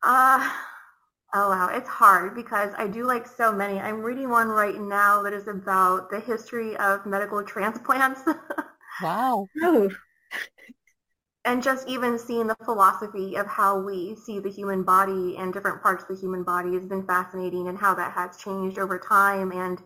Uh, 0.04 0.50
oh 1.34 1.50
wow, 1.50 1.70
it's 1.74 1.90
hard 1.90 2.36
because 2.36 2.74
I 2.78 2.88
do 2.88 3.06
like 3.06 3.28
so 3.28 3.52
many. 3.52 3.80
I'm 3.80 4.02
reading 4.02 4.30
one 4.30 4.48
right 4.48 4.80
now 4.80 5.22
that 5.24 5.34
is 5.34 5.48
about 5.48 6.10
the 6.10 6.20
history 6.20 6.76
of 6.78 7.06
medical 7.06 7.44
transplants. 7.44 8.22
wow. 9.02 9.48
And 11.46 11.64
just 11.64 11.88
even 11.88 12.20
seeing 12.20 12.48
the 12.48 12.58
philosophy 12.66 13.36
of 13.36 13.48
how 13.48 13.80
we 13.80 14.16
see 14.16 14.40
the 14.40 14.50
human 14.50 14.84
body 14.84 15.38
and 15.38 15.54
different 15.54 15.82
parts 15.82 16.04
of 16.04 16.10
the 16.10 16.16
human 16.16 16.44
body 16.44 16.74
has 16.74 16.86
been 16.86 17.08
fascinating 17.08 17.70
and 17.70 17.78
how 17.78 17.96
that 17.96 18.12
has 18.12 18.38
changed 18.38 18.78
over 18.78 19.00
time 19.00 19.52
and 19.54 19.82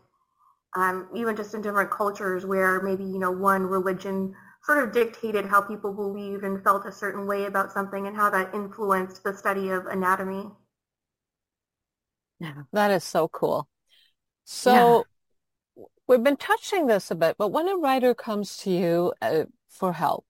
um, 0.75 1.07
even 1.13 1.35
just 1.35 1.53
in 1.53 1.61
different 1.61 1.91
cultures 1.91 2.45
where 2.45 2.81
maybe, 2.81 3.03
you 3.03 3.19
know, 3.19 3.31
one 3.31 3.63
religion 3.63 4.33
sort 4.63 4.83
of 4.83 4.93
dictated 4.93 5.45
how 5.45 5.61
people 5.61 5.93
believed 5.93 6.43
and 6.43 6.63
felt 6.63 6.85
a 6.85 6.91
certain 6.91 7.25
way 7.25 7.45
about 7.45 7.71
something 7.71 8.07
and 8.07 8.15
how 8.15 8.29
that 8.29 8.53
influenced 8.53 9.23
the 9.23 9.35
study 9.35 9.69
of 9.69 9.87
anatomy. 9.87 10.49
Yeah, 12.39 12.63
that 12.71 12.91
is 12.91 13.03
so 13.03 13.27
cool. 13.27 13.67
So 14.43 15.05
yeah. 15.75 15.83
we've 16.07 16.23
been 16.23 16.37
touching 16.37 16.87
this 16.87 17.11
a 17.11 17.15
bit, 17.15 17.35
but 17.37 17.49
when 17.49 17.67
a 17.67 17.77
writer 17.77 18.13
comes 18.13 18.57
to 18.57 18.71
you 18.71 19.13
uh, 19.21 19.45
for 19.69 19.93
help, 19.93 20.25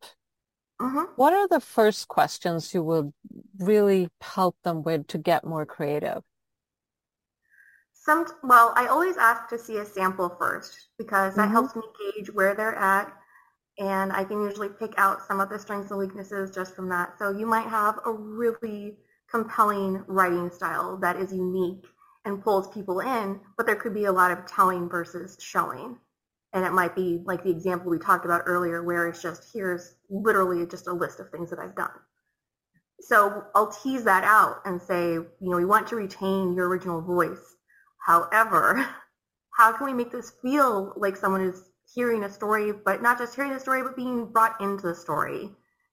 mm-hmm. 0.81 1.11
what 1.15 1.33
are 1.33 1.47
the 1.47 1.61
first 1.61 2.07
questions 2.07 2.73
you 2.73 2.83
would 2.83 3.13
really 3.59 4.09
help 4.21 4.55
them 4.63 4.83
with 4.83 5.07
to 5.07 5.17
get 5.17 5.45
more 5.45 5.65
creative? 5.65 6.23
Some, 7.93 8.25
well, 8.43 8.73
I 8.75 8.87
always 8.87 9.15
ask 9.17 9.47
to 9.49 9.59
see 9.59 9.77
a 9.77 9.85
sample 9.85 10.35
first 10.39 10.87
because 10.97 11.35
that 11.35 11.43
mm-hmm. 11.43 11.51
helps 11.51 11.75
me 11.75 11.83
gauge 12.15 12.33
where 12.33 12.55
they're 12.55 12.75
at 12.75 13.13
and 13.81 14.13
I 14.13 14.23
can 14.23 14.43
usually 14.43 14.69
pick 14.69 14.93
out 14.97 15.25
some 15.27 15.39
of 15.39 15.49
the 15.49 15.57
strengths 15.57 15.89
and 15.89 15.99
weaknesses 15.99 16.51
just 16.51 16.75
from 16.75 16.87
that. 16.89 17.17
So 17.17 17.31
you 17.31 17.47
might 17.47 17.67
have 17.67 17.99
a 18.05 18.11
really 18.11 18.95
compelling 19.29 20.03
writing 20.07 20.51
style 20.51 20.97
that 20.97 21.15
is 21.15 21.33
unique 21.33 21.87
and 22.23 22.43
pulls 22.43 22.71
people 22.71 22.99
in, 22.99 23.39
but 23.57 23.65
there 23.65 23.75
could 23.75 23.95
be 23.95 24.05
a 24.05 24.11
lot 24.11 24.29
of 24.29 24.45
telling 24.45 24.87
versus 24.87 25.35
showing. 25.41 25.97
And 26.53 26.63
it 26.63 26.73
might 26.73 26.95
be 26.95 27.23
like 27.25 27.43
the 27.43 27.49
example 27.49 27.89
we 27.89 27.97
talked 27.97 28.23
about 28.23 28.43
earlier 28.45 28.83
where 28.83 29.07
it's 29.07 29.21
just 29.21 29.49
here's 29.51 29.95
literally 30.11 30.67
just 30.67 30.85
a 30.85 30.93
list 30.93 31.19
of 31.19 31.31
things 31.31 31.49
that 31.49 31.57
I've 31.57 31.75
done. 31.75 31.89
So 32.99 33.45
I'll 33.55 33.71
tease 33.71 34.03
that 34.03 34.23
out 34.23 34.57
and 34.63 34.79
say, 34.79 35.13
you 35.13 35.35
know, 35.39 35.57
we 35.57 35.65
want 35.65 35.87
to 35.87 35.95
retain 35.95 36.53
your 36.53 36.69
original 36.69 37.01
voice. 37.01 37.55
However, 38.05 38.87
how 39.57 39.71
can 39.71 39.87
we 39.87 39.93
make 39.93 40.11
this 40.11 40.33
feel 40.43 40.93
like 40.97 41.17
someone 41.17 41.41
is 41.41 41.70
hearing 41.93 42.23
a 42.23 42.31
story, 42.31 42.71
but 42.71 43.01
not 43.01 43.17
just 43.17 43.35
hearing 43.35 43.53
the 43.53 43.59
story, 43.59 43.83
but 43.83 43.95
being 43.95 44.25
brought 44.25 44.59
into 44.61 44.87
the 44.87 44.95
story? 44.95 45.49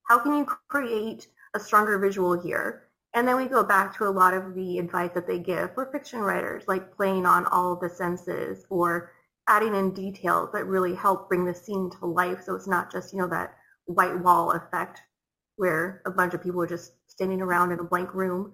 How 0.09 0.19
can 0.19 0.37
you 0.37 0.45
create 0.45 1.27
a 1.55 1.61
stronger 1.61 1.99
visual 1.99 2.41
here? 2.41 2.85
And 3.15 3.27
then 3.27 3.37
we 3.37 3.47
go 3.47 3.65
back 3.65 3.97
to 3.97 4.05
a 4.05 4.11
lot 4.11 4.35
of 4.35 4.55
the 4.55 4.79
advice 4.79 5.11
that 5.15 5.27
they 5.27 5.39
give 5.39 5.75
for 5.75 5.91
fiction 5.91 6.21
writers, 6.21 6.65
like 6.69 6.95
playing 6.95 7.27
on 7.27 7.47
all 7.47 7.77
the 7.77 7.89
senses 7.89 8.67
or 8.69 9.13
adding 9.49 9.75
in 9.75 9.95
details 9.95 10.51
that 10.53 10.67
really 10.67 10.95
help 10.95 11.29
bring 11.29 11.45
the 11.45 11.55
scene 11.55 11.91
to 11.99 12.07
life. 12.07 12.43
So 12.45 12.55
it's 12.55 12.69
not 12.69 12.93
just, 12.93 13.13
you 13.13 13.19
know, 13.19 13.29
that 13.29 13.55
white 13.87 14.19
wall 14.21 14.53
effect 14.53 15.01
where 15.57 16.03
a 16.07 16.11
bunch 16.11 16.35
of 16.35 16.43
people 16.43 16.63
are 16.63 16.67
just 16.67 16.93
standing 17.07 17.41
around 17.41 17.73
in 17.73 17.81
a 17.81 17.85
blank 17.85 18.15
room. 18.15 18.53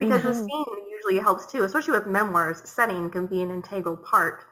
Because 0.00 0.20
mm-hmm. 0.20 0.28
the 0.28 0.34
scene 0.34 0.64
usually 0.90 1.22
helps 1.22 1.50
too, 1.50 1.62
especially 1.62 1.92
with 1.92 2.06
memoirs, 2.06 2.68
setting 2.68 3.08
can 3.08 3.26
be 3.26 3.40
an 3.40 3.50
integral 3.50 3.96
part 3.96 4.44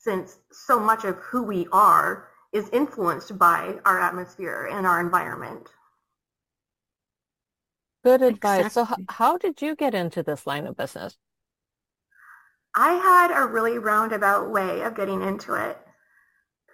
since 0.00 0.40
so 0.50 0.80
much 0.80 1.04
of 1.04 1.16
who 1.18 1.44
we 1.44 1.68
are 1.72 2.28
is 2.52 2.68
influenced 2.70 3.38
by 3.38 3.80
our 3.84 4.00
atmosphere 4.00 4.68
and 4.72 4.86
our 4.86 5.00
environment. 5.00 5.70
Good 8.04 8.20
advice. 8.20 8.68
Exactly. 8.68 8.74
So, 8.74 8.82
h- 8.84 8.98
how 9.08 9.38
did 9.38 9.62
you 9.62 9.74
get 9.74 9.94
into 9.94 10.22
this 10.22 10.46
line 10.46 10.66
of 10.66 10.76
business? 10.76 11.18
I 12.74 12.94
had 12.94 13.30
a 13.30 13.46
really 13.46 13.78
roundabout 13.78 14.50
way 14.50 14.80
of 14.82 14.96
getting 14.96 15.22
into 15.22 15.54
it. 15.54 15.78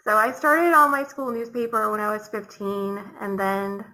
So, 0.04 0.16
I 0.16 0.32
started 0.32 0.72
on 0.74 0.90
my 0.90 1.04
school 1.04 1.32
newspaper 1.32 1.90
when 1.90 2.00
I 2.00 2.10
was 2.12 2.28
15, 2.28 2.98
and 3.20 3.38
then 3.38 3.84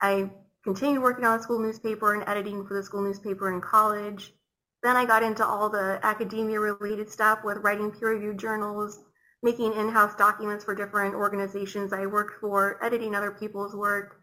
I 0.00 0.30
continued 0.64 1.02
working 1.02 1.26
on 1.26 1.38
the 1.38 1.42
school 1.42 1.58
newspaper 1.60 2.14
and 2.14 2.24
editing 2.28 2.66
for 2.66 2.74
the 2.74 2.82
school 2.84 3.02
newspaper 3.02 3.52
in 3.52 3.60
college. 3.60 4.34
Then 4.82 4.96
I 4.96 5.04
got 5.04 5.22
into 5.22 5.44
all 5.44 5.68
the 5.68 5.98
academia 6.02 6.60
related 6.60 7.10
stuff 7.10 7.40
with 7.44 7.58
writing 7.58 7.90
peer 7.90 8.10
reviewed 8.10 8.38
journals, 8.38 9.00
making 9.42 9.74
in-house 9.74 10.14
documents 10.14 10.64
for 10.64 10.74
different 10.74 11.14
organizations 11.14 11.92
I 11.92 12.06
worked 12.06 12.40
for, 12.40 12.82
editing 12.84 13.14
other 13.14 13.32
people's 13.32 13.74
work, 13.74 14.20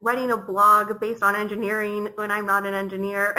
writing 0.00 0.30
a 0.30 0.36
blog 0.36 1.00
based 1.00 1.22
on 1.22 1.34
engineering 1.36 2.08
when 2.14 2.30
I'm 2.30 2.46
not 2.46 2.66
an 2.66 2.74
engineer, 2.74 3.34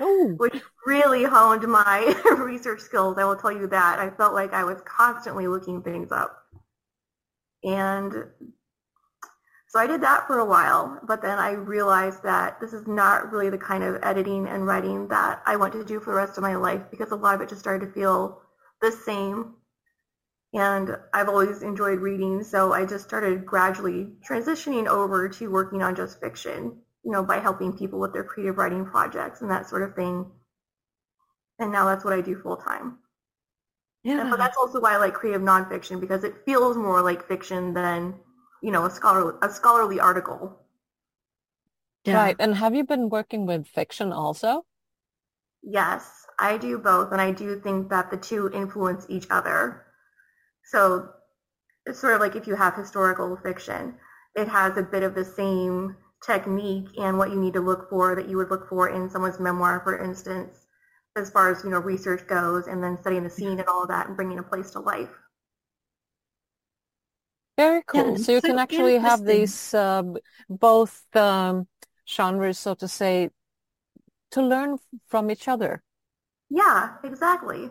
which 0.36 0.60
really 0.86 1.24
honed 1.24 1.66
my 1.68 2.14
research 2.38 2.80
skills. 2.80 3.18
I 3.18 3.24
will 3.24 3.36
tell 3.36 3.52
you 3.52 3.66
that. 3.68 3.98
I 3.98 4.10
felt 4.10 4.34
like 4.34 4.52
I 4.52 4.64
was 4.64 4.80
constantly 4.84 5.46
looking 5.46 5.82
things 5.82 6.10
up. 6.10 6.36
And 7.62 8.14
so 9.74 9.80
I 9.80 9.88
did 9.88 10.02
that 10.02 10.28
for 10.28 10.38
a 10.38 10.44
while, 10.44 11.00
but 11.02 11.20
then 11.20 11.36
I 11.36 11.50
realized 11.50 12.22
that 12.22 12.60
this 12.60 12.72
is 12.72 12.86
not 12.86 13.32
really 13.32 13.50
the 13.50 13.58
kind 13.58 13.82
of 13.82 13.98
editing 14.04 14.46
and 14.46 14.64
writing 14.64 15.08
that 15.08 15.42
I 15.46 15.56
want 15.56 15.72
to 15.72 15.84
do 15.84 15.98
for 15.98 16.12
the 16.12 16.16
rest 16.16 16.38
of 16.38 16.42
my 16.42 16.54
life 16.54 16.82
because 16.92 17.10
a 17.10 17.16
lot 17.16 17.34
of 17.34 17.40
it 17.40 17.48
just 17.48 17.62
started 17.62 17.84
to 17.84 17.92
feel 17.92 18.40
the 18.80 18.92
same. 18.92 19.54
And 20.52 20.96
I've 21.12 21.28
always 21.28 21.62
enjoyed 21.62 21.98
reading, 21.98 22.44
so 22.44 22.72
I 22.72 22.86
just 22.86 23.02
started 23.02 23.44
gradually 23.44 24.12
transitioning 24.24 24.86
over 24.86 25.28
to 25.28 25.50
working 25.50 25.82
on 25.82 25.96
just 25.96 26.20
fiction, 26.20 26.78
you 27.02 27.10
know, 27.10 27.24
by 27.24 27.40
helping 27.40 27.76
people 27.76 27.98
with 27.98 28.12
their 28.12 28.22
creative 28.22 28.58
writing 28.58 28.84
projects 28.84 29.40
and 29.40 29.50
that 29.50 29.68
sort 29.68 29.82
of 29.82 29.96
thing. 29.96 30.30
And 31.58 31.72
now 31.72 31.86
that's 31.86 32.04
what 32.04 32.14
I 32.14 32.20
do 32.20 32.36
full 32.36 32.58
time. 32.58 32.98
Yeah. 34.04 34.20
And, 34.20 34.30
but 34.30 34.38
that's 34.38 34.56
also 34.56 34.80
why 34.80 34.94
I 34.94 34.98
like 34.98 35.14
creative 35.14 35.42
nonfiction 35.42 36.00
because 36.00 36.22
it 36.22 36.44
feels 36.46 36.76
more 36.76 37.02
like 37.02 37.26
fiction 37.26 37.74
than 37.74 38.14
you 38.64 38.70
know, 38.70 38.86
a 38.86 38.90
scholar 38.90 39.38
a 39.42 39.50
scholarly 39.50 40.00
article. 40.00 40.58
Yeah. 42.04 42.16
Right. 42.16 42.36
And 42.38 42.54
have 42.54 42.74
you 42.74 42.84
been 42.84 43.10
working 43.10 43.44
with 43.44 43.66
fiction 43.66 44.10
also? 44.10 44.64
Yes, 45.62 46.26
I 46.38 46.56
do 46.56 46.78
both, 46.78 47.12
and 47.12 47.20
I 47.20 47.30
do 47.30 47.60
think 47.60 47.90
that 47.90 48.10
the 48.10 48.16
two 48.16 48.50
influence 48.54 49.06
each 49.08 49.26
other. 49.30 49.84
So 50.64 51.10
it's 51.84 51.98
sort 51.98 52.14
of 52.14 52.20
like 52.20 52.36
if 52.36 52.46
you 52.46 52.54
have 52.54 52.74
historical 52.74 53.36
fiction, 53.36 53.96
it 54.34 54.48
has 54.48 54.76
a 54.78 54.82
bit 54.82 55.02
of 55.02 55.14
the 55.14 55.24
same 55.24 55.96
technique 56.24 56.88
and 56.98 57.18
what 57.18 57.30
you 57.30 57.40
need 57.40 57.52
to 57.54 57.60
look 57.60 57.90
for 57.90 58.14
that 58.14 58.28
you 58.28 58.38
would 58.38 58.50
look 58.50 58.68
for 58.68 58.88
in 58.88 59.10
someone's 59.10 59.40
memoir, 59.40 59.80
for 59.84 60.02
instance, 60.02 60.66
as 61.16 61.30
far 61.30 61.50
as 61.50 61.62
you 61.64 61.70
know 61.70 61.78
research 61.78 62.26
goes, 62.26 62.66
and 62.66 62.82
then 62.82 62.98
studying 63.00 63.24
the 63.24 63.30
scene 63.30 63.58
and 63.58 63.68
all 63.68 63.82
of 63.82 63.88
that 63.88 64.06
and 64.06 64.16
bringing 64.16 64.38
a 64.38 64.42
place 64.42 64.70
to 64.70 64.80
life. 64.80 65.12
Very 67.56 67.82
cool. 67.86 68.16
Yeah, 68.16 68.16
so 68.16 68.32
you 68.32 68.40
so 68.40 68.48
can 68.48 68.58
actually 68.58 68.98
have 68.98 69.24
these 69.24 69.72
uh, 69.74 70.02
both 70.48 71.04
um, 71.14 71.68
genres, 72.08 72.58
so 72.58 72.74
to 72.74 72.88
say, 72.88 73.30
to 74.32 74.42
learn 74.42 74.78
from 75.06 75.30
each 75.30 75.46
other. 75.46 75.82
Yeah, 76.50 76.96
exactly. 77.04 77.70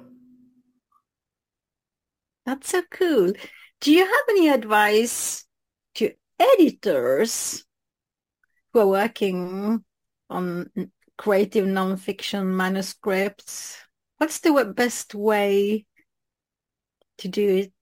That's 2.46 2.70
so 2.70 2.82
cool. 2.90 3.34
Do 3.82 3.92
you 3.92 4.06
have 4.06 4.26
any 4.30 4.50
advice 4.50 5.46
to 5.96 6.14
editors 6.40 7.64
who 8.72 8.80
are 8.80 8.88
working 8.88 9.84
on 10.30 10.72
creative 11.18 11.66
nonfiction 11.66 12.46
manuscripts? 12.56 13.78
What's 14.18 14.40
the 14.40 14.74
best 14.76 15.14
way 15.14 15.86
to 17.18 17.28
do 17.28 17.48
it? 17.48 17.73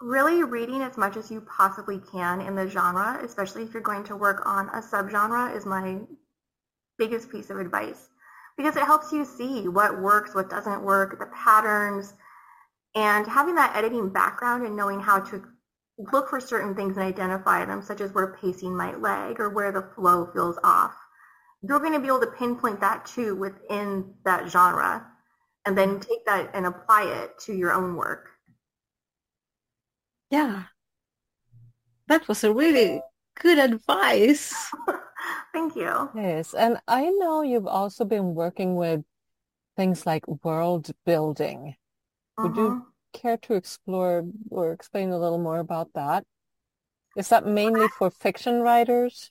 Really 0.00 0.42
reading 0.42 0.82
as 0.82 0.96
much 0.96 1.16
as 1.16 1.30
you 1.30 1.40
possibly 1.42 2.00
can 2.10 2.40
in 2.40 2.54
the 2.54 2.68
genre, 2.68 3.20
especially 3.22 3.62
if 3.62 3.74
you're 3.74 3.82
going 3.82 4.04
to 4.04 4.16
work 4.16 4.46
on 4.46 4.68
a 4.70 4.80
subgenre, 4.80 5.54
is 5.54 5.66
my 5.66 5.98
biggest 6.98 7.30
piece 7.30 7.50
of 7.50 7.58
advice 7.58 8.08
because 8.56 8.76
it 8.76 8.84
helps 8.84 9.12
you 9.12 9.24
see 9.24 9.68
what 9.68 10.00
works, 10.00 10.34
what 10.34 10.50
doesn't 10.50 10.82
work, 10.82 11.18
the 11.18 11.26
patterns, 11.26 12.12
and 12.94 13.26
having 13.26 13.54
that 13.54 13.74
editing 13.76 14.10
background 14.10 14.66
and 14.66 14.76
knowing 14.76 15.00
how 15.00 15.20
to 15.20 15.42
look 16.12 16.28
for 16.28 16.40
certain 16.40 16.74
things 16.74 16.96
and 16.96 17.06
identify 17.06 17.64
them, 17.64 17.82
such 17.82 18.00
as 18.00 18.12
where 18.12 18.36
pacing 18.40 18.76
might 18.76 19.00
lag 19.00 19.38
or 19.38 19.50
where 19.50 19.72
the 19.72 19.88
flow 19.94 20.28
feels 20.32 20.58
off. 20.64 20.94
You're 21.62 21.78
going 21.78 21.92
to 21.92 22.00
be 22.00 22.06
able 22.06 22.20
to 22.20 22.26
pinpoint 22.26 22.80
that 22.80 23.06
too 23.06 23.36
within 23.36 24.14
that 24.24 24.50
genre 24.50 25.06
and 25.66 25.76
then 25.76 26.00
take 26.00 26.24
that 26.26 26.50
and 26.54 26.66
apply 26.66 27.04
it 27.04 27.38
to 27.40 27.54
your 27.54 27.72
own 27.72 27.96
work. 27.96 28.29
Yeah. 30.30 30.64
That 32.08 32.26
was 32.28 32.44
a 32.44 32.52
really 32.52 33.02
good 33.40 33.58
advice. 33.58 34.54
Thank 35.52 35.76
you. 35.76 36.10
Yes. 36.14 36.54
And 36.54 36.78
I 36.86 37.10
know 37.10 37.42
you've 37.42 37.66
also 37.66 38.04
been 38.04 38.34
working 38.34 38.76
with 38.76 39.02
things 39.76 40.06
like 40.06 40.26
world 40.44 40.90
building. 41.04 41.76
Would 42.38 42.56
you 42.56 42.62
mm-hmm. 42.62 42.78
care 43.12 43.36
to 43.38 43.54
explore 43.54 44.24
or 44.50 44.72
explain 44.72 45.10
a 45.10 45.18
little 45.18 45.38
more 45.38 45.58
about 45.58 45.92
that? 45.94 46.24
Is 47.16 47.28
that 47.28 47.46
mainly 47.46 47.88
for 47.98 48.10
fiction 48.10 48.60
writers? 48.60 49.30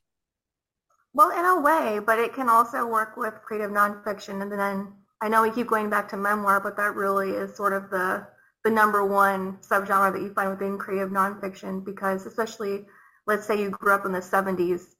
Well, 1.13 1.31
in 1.31 1.45
a 1.45 1.59
way, 1.59 1.99
but 2.05 2.19
it 2.19 2.33
can 2.33 2.49
also 2.49 2.85
work 2.85 3.17
with 3.17 3.33
creative 3.43 3.71
nonfiction. 3.71 4.41
And 4.41 4.51
then 4.51 4.93
I 5.21 5.27
know 5.27 5.41
we 5.41 5.51
keep 5.51 5.67
going 5.67 5.89
back 5.89 6.09
to 6.09 6.17
memoir, 6.17 6.59
but 6.59 6.77
that 6.77 6.95
really 6.95 7.31
is 7.31 7.55
sort 7.55 7.73
of 7.73 7.89
the 7.89 8.27
the 8.63 8.71
number 8.71 9.05
one 9.05 9.57
subgenre 9.57 10.11
that 10.13 10.21
you 10.21 10.33
find 10.33 10.49
within 10.49 10.77
creative 10.77 11.09
nonfiction 11.09 11.83
because 11.83 12.25
especially 12.25 12.85
let's 13.25 13.45
say 13.45 13.61
you 13.61 13.69
grew 13.69 13.93
up 13.93 14.05
in 14.05 14.11
the 14.11 14.19
70s 14.19 14.95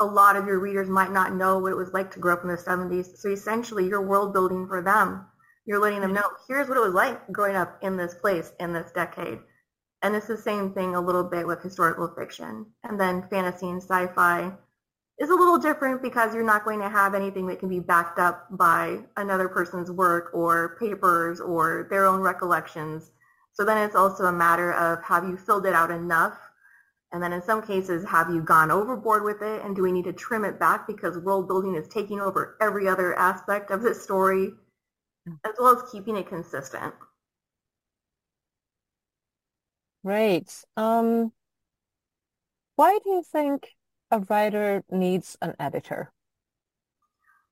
a 0.00 0.04
lot 0.04 0.34
of 0.34 0.46
your 0.46 0.58
readers 0.58 0.88
might 0.88 1.12
not 1.12 1.34
know 1.34 1.58
what 1.58 1.72
it 1.72 1.76
was 1.76 1.92
like 1.92 2.10
to 2.10 2.18
grow 2.18 2.32
up 2.32 2.42
in 2.42 2.48
the 2.48 2.56
70s 2.56 3.16
so 3.16 3.28
essentially 3.28 3.86
you're 3.86 4.00
world 4.00 4.32
building 4.32 4.66
for 4.66 4.82
them. 4.82 5.26
You're 5.66 5.78
letting 5.78 6.00
them 6.00 6.14
know 6.14 6.28
here's 6.48 6.68
what 6.68 6.78
it 6.78 6.84
was 6.84 6.94
like 6.94 7.30
growing 7.30 7.54
up 7.54 7.78
in 7.82 7.96
this 7.96 8.14
place 8.14 8.50
in 8.58 8.72
this 8.72 8.90
decade. 8.92 9.38
And 10.02 10.16
it's 10.16 10.26
the 10.26 10.38
same 10.38 10.72
thing 10.72 10.94
a 10.94 11.00
little 11.00 11.22
bit 11.22 11.46
with 11.46 11.62
historical 11.62 12.08
fiction 12.08 12.66
and 12.82 12.98
then 12.98 13.28
fantasy 13.28 13.68
and 13.68 13.82
sci-fi 13.82 14.52
is 15.20 15.28
a 15.28 15.34
little 15.34 15.58
different 15.58 16.02
because 16.02 16.34
you're 16.34 16.42
not 16.42 16.64
going 16.64 16.80
to 16.80 16.88
have 16.88 17.14
anything 17.14 17.46
that 17.46 17.60
can 17.60 17.68
be 17.68 17.78
backed 17.78 18.18
up 18.18 18.46
by 18.50 18.98
another 19.18 19.48
person's 19.50 19.90
work 19.90 20.30
or 20.32 20.76
papers 20.80 21.40
or 21.40 21.86
their 21.90 22.06
own 22.06 22.20
recollections. 22.20 23.12
So 23.52 23.62
then 23.62 23.76
it's 23.76 23.94
also 23.94 24.24
a 24.24 24.32
matter 24.32 24.72
of 24.72 25.04
have 25.04 25.24
you 25.24 25.36
filled 25.36 25.66
it 25.66 25.74
out 25.74 25.90
enough? 25.90 26.38
And 27.12 27.22
then 27.22 27.34
in 27.34 27.42
some 27.42 27.60
cases, 27.60 28.02
have 28.06 28.30
you 28.30 28.40
gone 28.40 28.70
overboard 28.70 29.24
with 29.24 29.42
it? 29.42 29.62
And 29.62 29.76
do 29.76 29.82
we 29.82 29.92
need 29.92 30.04
to 30.04 30.12
trim 30.12 30.44
it 30.44 30.58
back 30.58 30.86
because 30.86 31.18
world 31.18 31.48
building 31.48 31.74
is 31.74 31.88
taking 31.88 32.20
over 32.20 32.56
every 32.62 32.88
other 32.88 33.18
aspect 33.18 33.70
of 33.70 33.82
the 33.82 33.94
story, 33.94 34.52
as 35.44 35.52
well 35.58 35.76
as 35.76 35.90
keeping 35.90 36.16
it 36.16 36.28
consistent? 36.28 36.94
Right. 40.02 40.48
Um, 40.78 41.32
why 42.76 42.98
do 43.04 43.10
you 43.10 43.22
think 43.22 43.68
a 44.10 44.20
writer 44.20 44.84
needs 44.90 45.36
an 45.40 45.54
editor? 45.58 46.12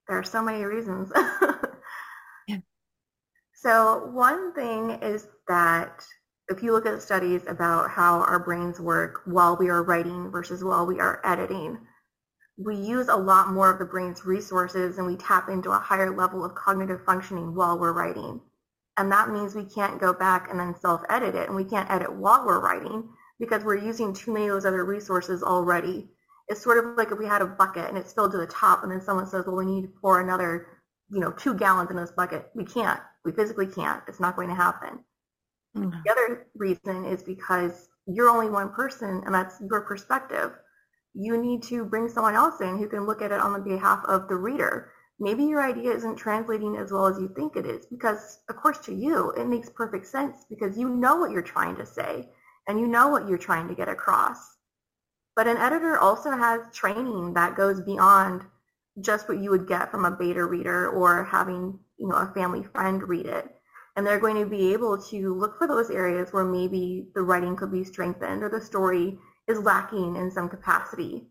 There 0.08 0.18
are 0.18 0.24
so 0.24 0.42
many 0.42 0.64
reasons. 0.64 1.12
yeah. 2.48 2.58
So 3.54 4.06
one 4.12 4.54
thing 4.54 4.98
is 5.02 5.28
that 5.48 6.04
if 6.48 6.62
you 6.62 6.72
look 6.72 6.86
at 6.86 7.02
studies 7.02 7.42
about 7.46 7.90
how 7.90 8.20
our 8.20 8.38
brains 8.38 8.80
work 8.80 9.20
while 9.26 9.56
we 9.56 9.68
are 9.68 9.82
writing 9.82 10.30
versus 10.30 10.64
while 10.64 10.86
we 10.86 10.98
are 10.98 11.20
editing, 11.24 11.78
we 12.56 12.74
use 12.74 13.08
a 13.08 13.16
lot 13.16 13.52
more 13.52 13.70
of 13.70 13.78
the 13.78 13.84
brain's 13.84 14.24
resources 14.24 14.98
and 14.98 15.06
we 15.06 15.16
tap 15.16 15.48
into 15.48 15.70
a 15.70 15.78
higher 15.78 16.16
level 16.16 16.44
of 16.44 16.54
cognitive 16.54 17.04
functioning 17.04 17.54
while 17.54 17.78
we're 17.78 17.92
writing. 17.92 18.40
And 18.96 19.12
that 19.12 19.28
means 19.28 19.54
we 19.54 19.64
can't 19.64 20.00
go 20.00 20.12
back 20.12 20.50
and 20.50 20.58
then 20.58 20.74
self-edit 20.74 21.34
it 21.34 21.46
and 21.46 21.54
we 21.54 21.64
can't 21.64 21.88
edit 21.90 22.12
while 22.12 22.44
we're 22.44 22.60
writing 22.60 23.08
because 23.38 23.62
we're 23.62 23.76
using 23.76 24.12
too 24.12 24.32
many 24.32 24.46
of 24.46 24.54
those 24.54 24.66
other 24.66 24.84
resources 24.84 25.42
already 25.42 26.08
it's 26.48 26.62
sort 26.62 26.78
of 26.78 26.96
like 26.96 27.12
if 27.12 27.18
we 27.18 27.26
had 27.26 27.42
a 27.42 27.46
bucket 27.46 27.88
and 27.88 27.98
it's 27.98 28.12
filled 28.12 28.32
to 28.32 28.38
the 28.38 28.46
top 28.46 28.82
and 28.82 28.90
then 28.90 29.00
someone 29.00 29.26
says, 29.26 29.44
well, 29.46 29.56
we 29.56 29.66
need 29.66 29.82
to 29.82 29.92
pour 30.00 30.20
another, 30.20 30.66
you 31.10 31.20
know, 31.20 31.32
two 31.32 31.54
gallons 31.54 31.90
in 31.90 31.96
this 31.96 32.10
bucket. 32.10 32.50
We 32.54 32.64
can't. 32.64 33.00
We 33.24 33.32
physically 33.32 33.66
can't. 33.66 34.02
It's 34.08 34.20
not 34.20 34.36
going 34.36 34.48
to 34.48 34.54
happen. 34.54 35.00
Mm-hmm. 35.76 35.90
The 36.04 36.10
other 36.10 36.46
reason 36.54 37.04
is 37.04 37.22
because 37.22 37.88
you're 38.06 38.30
only 38.30 38.48
one 38.48 38.70
person 38.70 39.22
and 39.26 39.34
that's 39.34 39.60
your 39.70 39.82
perspective. 39.82 40.52
You 41.14 41.36
need 41.36 41.62
to 41.64 41.84
bring 41.84 42.08
someone 42.08 42.34
else 42.34 42.60
in 42.60 42.78
who 42.78 42.88
can 42.88 43.06
look 43.06 43.20
at 43.20 43.32
it 43.32 43.40
on 43.40 43.52
the 43.52 43.58
behalf 43.58 44.04
of 44.06 44.28
the 44.28 44.36
reader. 44.36 44.92
Maybe 45.20 45.44
your 45.44 45.62
idea 45.62 45.90
isn't 45.90 46.16
translating 46.16 46.76
as 46.76 46.92
well 46.92 47.06
as 47.06 47.18
you 47.18 47.28
think 47.34 47.56
it 47.56 47.66
is 47.66 47.86
because, 47.86 48.38
of 48.48 48.56
course, 48.56 48.78
to 48.80 48.94
you, 48.94 49.32
it 49.32 49.48
makes 49.48 49.68
perfect 49.68 50.06
sense 50.06 50.44
because 50.48 50.78
you 50.78 50.88
know 50.88 51.16
what 51.16 51.32
you're 51.32 51.42
trying 51.42 51.76
to 51.76 51.84
say 51.84 52.30
and 52.68 52.78
you 52.78 52.86
know 52.86 53.08
what 53.08 53.28
you're 53.28 53.36
trying 53.36 53.66
to 53.68 53.74
get 53.74 53.88
across. 53.88 54.57
But 55.38 55.46
an 55.46 55.56
editor 55.56 55.96
also 55.96 56.32
has 56.32 56.62
training 56.72 57.34
that 57.34 57.54
goes 57.54 57.80
beyond 57.80 58.42
just 59.00 59.28
what 59.28 59.38
you 59.38 59.50
would 59.50 59.68
get 59.68 59.88
from 59.88 60.04
a 60.04 60.10
beta 60.10 60.44
reader 60.44 60.88
or 60.88 61.22
having, 61.22 61.78
you 61.96 62.08
know, 62.08 62.16
a 62.16 62.32
family 62.34 62.64
friend 62.64 63.08
read 63.08 63.26
it. 63.26 63.46
And 63.94 64.04
they're 64.04 64.18
going 64.18 64.34
to 64.42 64.50
be 64.50 64.72
able 64.72 65.00
to 65.00 65.32
look 65.32 65.56
for 65.56 65.68
those 65.68 65.90
areas 65.90 66.32
where 66.32 66.44
maybe 66.44 67.06
the 67.14 67.22
writing 67.22 67.54
could 67.54 67.70
be 67.70 67.84
strengthened 67.84 68.42
or 68.42 68.48
the 68.48 68.60
story 68.60 69.16
is 69.46 69.60
lacking 69.60 70.16
in 70.16 70.32
some 70.32 70.48
capacity. 70.48 71.28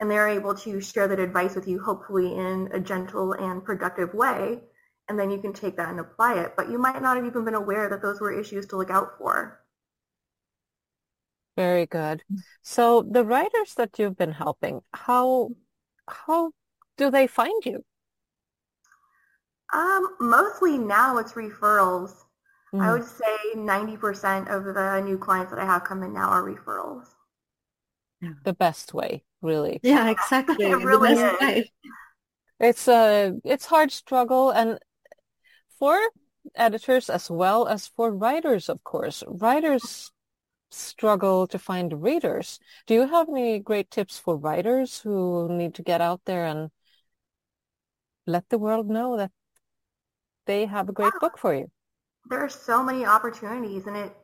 And 0.00 0.10
they're 0.10 0.26
able 0.26 0.56
to 0.56 0.80
share 0.80 1.06
that 1.06 1.20
advice 1.20 1.54
with 1.54 1.68
you, 1.68 1.80
hopefully 1.80 2.34
in 2.34 2.70
a 2.72 2.80
gentle 2.80 3.34
and 3.34 3.64
productive 3.64 4.14
way. 4.14 4.64
And 5.08 5.16
then 5.16 5.30
you 5.30 5.38
can 5.38 5.52
take 5.52 5.76
that 5.76 5.90
and 5.90 6.00
apply 6.00 6.40
it. 6.40 6.54
But 6.56 6.70
you 6.70 6.78
might 6.80 7.00
not 7.00 7.16
have 7.16 7.24
even 7.24 7.44
been 7.44 7.54
aware 7.54 7.88
that 7.88 8.02
those 8.02 8.20
were 8.20 8.32
issues 8.32 8.66
to 8.66 8.76
look 8.76 8.90
out 8.90 9.16
for. 9.16 9.63
Very 11.56 11.86
good. 11.86 12.22
So 12.62 13.02
the 13.02 13.24
writers 13.24 13.74
that 13.76 13.98
you've 13.98 14.16
been 14.16 14.32
helping, 14.32 14.80
how 14.92 15.50
how 16.08 16.52
do 16.96 17.10
they 17.10 17.26
find 17.26 17.64
you? 17.64 17.84
Um, 19.72 20.16
mostly 20.20 20.78
now 20.78 21.18
it's 21.18 21.32
referrals. 21.32 22.12
Mm. 22.72 22.82
I 22.82 22.92
would 22.92 23.04
say 23.04 23.36
90% 23.54 24.48
of 24.48 24.64
the 24.64 25.00
new 25.00 25.18
clients 25.18 25.50
that 25.52 25.60
I 25.60 25.64
have 25.64 25.84
come 25.84 26.02
in 26.02 26.12
now 26.12 26.28
are 26.28 26.42
referrals. 26.42 27.06
The 28.44 28.54
best 28.54 28.94
way, 28.94 29.24
really. 29.42 29.80
Yeah, 29.82 30.10
exactly. 30.16 30.66
it 30.66 30.76
really 30.76 31.12
is. 31.12 31.68
It's 32.60 32.88
a 32.88 33.34
it's 33.44 33.66
hard 33.66 33.92
struggle 33.92 34.50
and 34.50 34.78
for 35.78 35.98
editors 36.54 37.10
as 37.10 37.30
well 37.30 37.66
as 37.66 37.88
for 37.88 38.10
writers, 38.10 38.68
of 38.68 38.82
course. 38.84 39.22
Writers 39.26 40.10
struggle 40.74 41.46
to 41.46 41.58
find 41.58 42.02
readers. 42.02 42.58
Do 42.86 42.94
you 42.94 43.06
have 43.06 43.28
any 43.28 43.58
great 43.58 43.90
tips 43.90 44.18
for 44.18 44.36
writers 44.36 45.00
who 45.00 45.48
need 45.48 45.74
to 45.74 45.82
get 45.82 46.00
out 46.00 46.22
there 46.24 46.46
and 46.46 46.70
let 48.26 48.48
the 48.48 48.58
world 48.58 48.88
know 48.88 49.16
that 49.16 49.30
they 50.46 50.66
have 50.66 50.88
a 50.88 50.92
great 50.92 51.12
book 51.20 51.38
for 51.38 51.54
you? 51.54 51.70
There 52.30 52.40
are 52.40 52.48
so 52.48 52.82
many 52.82 53.04
opportunities 53.04 53.86
and 53.86 53.96
it 53.96 54.16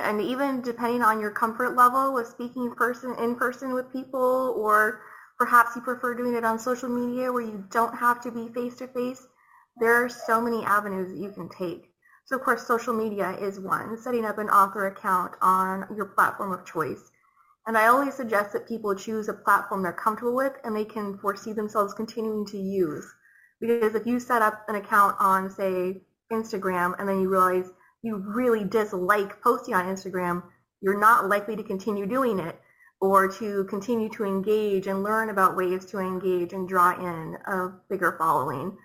and 0.00 0.20
even 0.20 0.60
depending 0.60 1.02
on 1.02 1.20
your 1.20 1.30
comfort 1.30 1.76
level 1.76 2.12
with 2.12 2.26
speaking 2.26 2.74
person 2.74 3.14
in 3.18 3.36
person 3.36 3.72
with 3.74 3.92
people 3.92 4.54
or 4.58 5.02
perhaps 5.38 5.76
you 5.76 5.82
prefer 5.82 6.14
doing 6.14 6.34
it 6.34 6.44
on 6.44 6.58
social 6.58 6.88
media 6.88 7.32
where 7.32 7.42
you 7.42 7.64
don't 7.70 7.94
have 7.96 8.20
to 8.22 8.32
be 8.32 8.48
face 8.48 8.76
to 8.76 8.88
face, 8.88 9.24
there 9.76 10.04
are 10.04 10.08
so 10.08 10.40
many 10.40 10.64
avenues 10.64 11.10
that 11.10 11.18
you 11.18 11.30
can 11.30 11.48
take. 11.48 11.93
So 12.26 12.36
of 12.36 12.42
course, 12.42 12.66
social 12.66 12.94
media 12.94 13.36
is 13.38 13.60
one, 13.60 13.98
setting 13.98 14.24
up 14.24 14.38
an 14.38 14.48
author 14.48 14.86
account 14.86 15.34
on 15.42 15.86
your 15.94 16.06
platform 16.06 16.52
of 16.52 16.64
choice. 16.64 17.10
And 17.66 17.76
I 17.76 17.86
always 17.86 18.14
suggest 18.14 18.52
that 18.52 18.68
people 18.68 18.94
choose 18.94 19.28
a 19.28 19.34
platform 19.34 19.82
they're 19.82 19.92
comfortable 19.92 20.34
with 20.34 20.54
and 20.64 20.74
they 20.74 20.84
can 20.84 21.18
foresee 21.18 21.52
themselves 21.52 21.94
continuing 21.94 22.46
to 22.46 22.58
use. 22.58 23.06
Because 23.60 23.94
if 23.94 24.06
you 24.06 24.20
set 24.20 24.42
up 24.42 24.64
an 24.68 24.74
account 24.74 25.16
on, 25.18 25.50
say, 25.50 26.02
Instagram 26.32 26.94
and 26.98 27.08
then 27.08 27.20
you 27.20 27.28
realize 27.28 27.70
you 28.02 28.16
really 28.16 28.64
dislike 28.64 29.42
posting 29.42 29.74
on 29.74 29.86
Instagram, 29.86 30.42
you're 30.80 31.00
not 31.00 31.28
likely 31.28 31.56
to 31.56 31.62
continue 31.62 32.06
doing 32.06 32.38
it 32.38 32.58
or 33.00 33.28
to 33.28 33.64
continue 33.64 34.08
to 34.10 34.24
engage 34.24 34.86
and 34.86 35.02
learn 35.02 35.30
about 35.30 35.56
ways 35.56 35.84
to 35.86 35.98
engage 35.98 36.52
and 36.52 36.68
draw 36.68 36.92
in 36.98 37.36
a 37.46 37.68
bigger 37.90 38.16
following. 38.18 38.76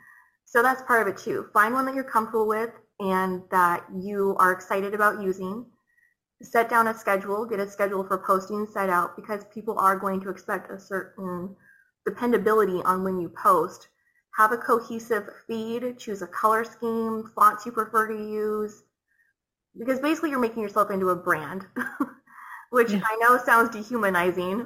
So 0.46 0.62
that's 0.62 0.82
part 0.84 1.02
of 1.02 1.14
it 1.14 1.18
too. 1.18 1.48
Find 1.54 1.74
one 1.74 1.86
that 1.86 1.96
you're 1.96 2.04
comfortable 2.04 2.48
with 2.48 2.72
and 3.00 3.44
that 3.52 3.86
you 3.96 4.36
are 4.40 4.52
excited 4.52 4.94
about 4.94 5.22
using. 5.22 5.66
Set 6.42 6.70
down 6.70 6.88
a 6.88 6.94
schedule, 6.94 7.46
get 7.46 7.60
a 7.60 7.70
schedule 7.70 8.04
for 8.04 8.18
posting 8.18 8.66
set 8.66 8.90
out 8.90 9.16
because 9.16 9.44
people 9.54 9.78
are 9.78 9.98
going 9.98 10.22
to 10.22 10.30
expect 10.30 10.72
a 10.72 10.80
certain 10.80 11.56
dependability 12.06 12.82
on 12.84 13.04
when 13.04 13.20
you 13.20 13.30
post. 13.30 13.88
Have 14.38 14.52
a 14.52 14.58
cohesive 14.58 15.28
feed, 15.48 15.98
choose 15.98 16.22
a 16.22 16.28
color 16.28 16.64
scheme, 16.64 17.30
fonts 17.36 17.66
you 17.66 17.72
prefer 17.72 18.08
to 18.08 18.14
use, 18.14 18.84
because 19.78 20.00
basically 20.00 20.30
you're 20.30 20.40
making 20.40 20.64
yourself 20.64 20.92
into 20.92 21.10
a 21.10 21.16
brand, 21.16 21.66
which 22.70 22.92
yeah. 22.92 23.02
I 23.04 23.16
know 23.18 23.38
sounds 23.38 23.70
dehumanizing, 23.72 24.66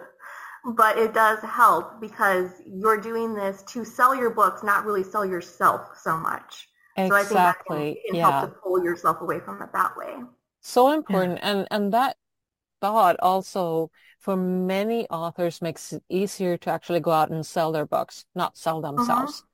but 0.74 0.98
it 0.98 1.14
does 1.14 1.38
help 1.40 2.00
because 2.00 2.50
you're 2.66 3.00
doing 3.00 3.34
this 3.34 3.62
to 3.68 3.84
sell 3.84 4.14
your 4.14 4.30
books, 4.30 4.62
not 4.62 4.84
really 4.84 5.04
sell 5.04 5.24
yourself 5.24 5.98
so 6.02 6.16
much. 6.16 6.67
Exactly. 6.98 7.06
So 7.08 7.16
I 7.16 7.22
think 7.24 7.30
that 7.30 7.64
can, 7.66 7.94
can 8.06 8.14
yeah. 8.14 8.40
help 8.40 8.50
to 8.50 8.60
pull 8.60 8.84
yourself 8.84 9.20
away 9.20 9.40
from 9.40 9.62
it 9.62 9.70
that 9.72 9.96
way. 9.96 10.14
So 10.60 10.92
important. 10.92 11.38
Yeah. 11.42 11.50
And 11.50 11.68
and 11.70 11.92
that 11.92 12.16
thought 12.80 13.16
also 13.20 13.90
for 14.18 14.36
many 14.36 15.06
authors 15.08 15.62
makes 15.62 15.92
it 15.92 16.02
easier 16.08 16.56
to 16.58 16.70
actually 16.70 17.00
go 17.00 17.10
out 17.10 17.30
and 17.30 17.44
sell 17.44 17.72
their 17.72 17.86
books, 17.86 18.24
not 18.34 18.56
sell 18.56 18.84
uh-huh. 18.84 18.96
themselves. 18.96 19.44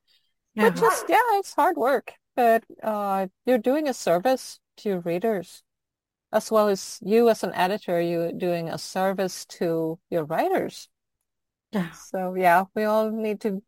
Uh-huh. 0.57 0.69
Which 0.69 0.81
is 0.81 1.05
yeah, 1.07 1.17
it's 1.33 1.53
hard 1.53 1.77
work. 1.77 2.13
But 2.35 2.63
uh, 2.83 3.27
you're 3.45 3.57
doing 3.57 3.87
a 3.87 3.93
service 3.93 4.59
to 4.77 4.89
your 4.89 4.99
readers 4.99 5.63
as 6.35 6.51
well 6.51 6.67
as 6.67 6.99
you 7.01 7.29
as 7.29 7.43
an 7.43 7.53
editor, 7.53 8.01
you're 8.01 8.33
doing 8.33 8.67
a 8.67 8.77
service 8.77 9.45
to 9.45 9.97
your 10.09 10.25
writers. 10.25 10.89
Yeah. 11.71 11.91
So 11.91 12.35
yeah, 12.35 12.65
we 12.75 12.83
all 12.83 13.09
need 13.09 13.39
to 13.41 13.63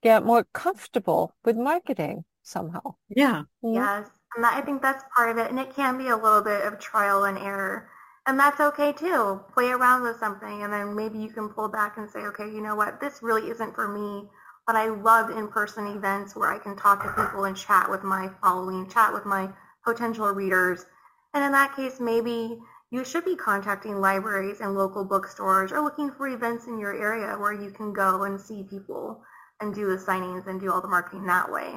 get 0.00 0.24
more 0.24 0.46
comfortable 0.52 1.34
with 1.44 1.56
marketing 1.56 2.24
somehow. 2.42 2.94
Yeah. 3.08 3.44
Mm-hmm. 3.64 3.74
Yes. 3.74 4.10
And 4.34 4.44
that, 4.44 4.54
I 4.54 4.60
think 4.62 4.82
that's 4.82 5.04
part 5.14 5.30
of 5.30 5.38
it. 5.38 5.50
And 5.50 5.58
it 5.58 5.74
can 5.74 5.98
be 5.98 6.08
a 6.08 6.16
little 6.16 6.42
bit 6.42 6.64
of 6.64 6.78
trial 6.78 7.24
and 7.24 7.38
error. 7.38 7.88
And 8.26 8.38
that's 8.38 8.60
okay 8.60 8.92
too. 8.92 9.40
Play 9.52 9.70
around 9.70 10.02
with 10.02 10.18
something 10.18 10.62
and 10.62 10.72
then 10.72 10.94
maybe 10.94 11.18
you 11.18 11.30
can 11.30 11.48
pull 11.48 11.68
back 11.68 11.96
and 11.96 12.08
say, 12.08 12.20
okay, 12.20 12.46
you 12.46 12.60
know 12.60 12.76
what, 12.76 13.00
this 13.00 13.22
really 13.22 13.50
isn't 13.50 13.74
for 13.74 13.88
me. 13.88 14.28
But 14.66 14.76
I 14.76 14.86
love 14.88 15.30
in-person 15.30 15.88
events 15.88 16.36
where 16.36 16.52
I 16.52 16.58
can 16.58 16.76
talk 16.76 17.02
to 17.02 17.24
people 17.24 17.44
and 17.44 17.56
chat 17.56 17.90
with 17.90 18.04
my 18.04 18.30
following, 18.40 18.88
chat 18.88 19.12
with 19.12 19.26
my 19.26 19.48
potential 19.84 20.28
readers. 20.28 20.86
And 21.34 21.42
in 21.42 21.50
that 21.52 21.74
case, 21.74 21.98
maybe 21.98 22.58
you 22.90 23.04
should 23.04 23.24
be 23.24 23.34
contacting 23.34 24.00
libraries 24.00 24.60
and 24.60 24.76
local 24.76 25.04
bookstores 25.04 25.72
or 25.72 25.80
looking 25.80 26.12
for 26.12 26.28
events 26.28 26.66
in 26.66 26.78
your 26.78 26.94
area 26.94 27.36
where 27.36 27.52
you 27.52 27.70
can 27.70 27.92
go 27.92 28.22
and 28.22 28.40
see 28.40 28.62
people 28.62 29.20
and 29.60 29.74
do 29.74 29.86
the 29.88 29.96
signings 29.96 30.46
and 30.46 30.60
do 30.60 30.70
all 30.70 30.80
the 30.80 30.88
marketing 30.88 31.26
that 31.26 31.50
way. 31.50 31.74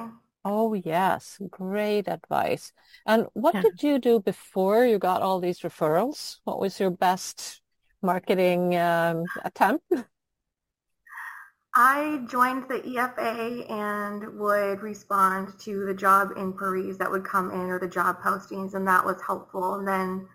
Oh, 0.48 0.74
yes. 0.74 1.40
Great 1.50 2.06
advice. 2.06 2.70
And 3.04 3.26
what 3.32 3.52
yeah. 3.52 3.62
did 3.62 3.82
you 3.82 3.98
do 3.98 4.20
before 4.20 4.86
you 4.86 4.96
got 4.96 5.20
all 5.20 5.40
these 5.40 5.58
referrals? 5.58 6.36
What 6.44 6.60
was 6.60 6.78
your 6.78 6.90
best 6.90 7.60
marketing 8.00 8.76
um, 8.76 9.24
attempt? 9.44 9.84
I 11.74 12.24
joined 12.28 12.68
the 12.68 12.78
EFA 12.78 13.68
and 13.68 14.38
would 14.38 14.82
respond 14.82 15.58
to 15.62 15.84
the 15.84 15.92
job 15.92 16.28
inquiries 16.36 16.96
that 16.98 17.10
would 17.10 17.24
come 17.24 17.50
in 17.50 17.68
or 17.68 17.80
the 17.80 17.88
job 17.88 18.22
postings, 18.22 18.74
and 18.74 18.86
that 18.86 19.04
was 19.04 19.20
helpful. 19.26 19.74
And 19.74 19.88
then 19.88 20.28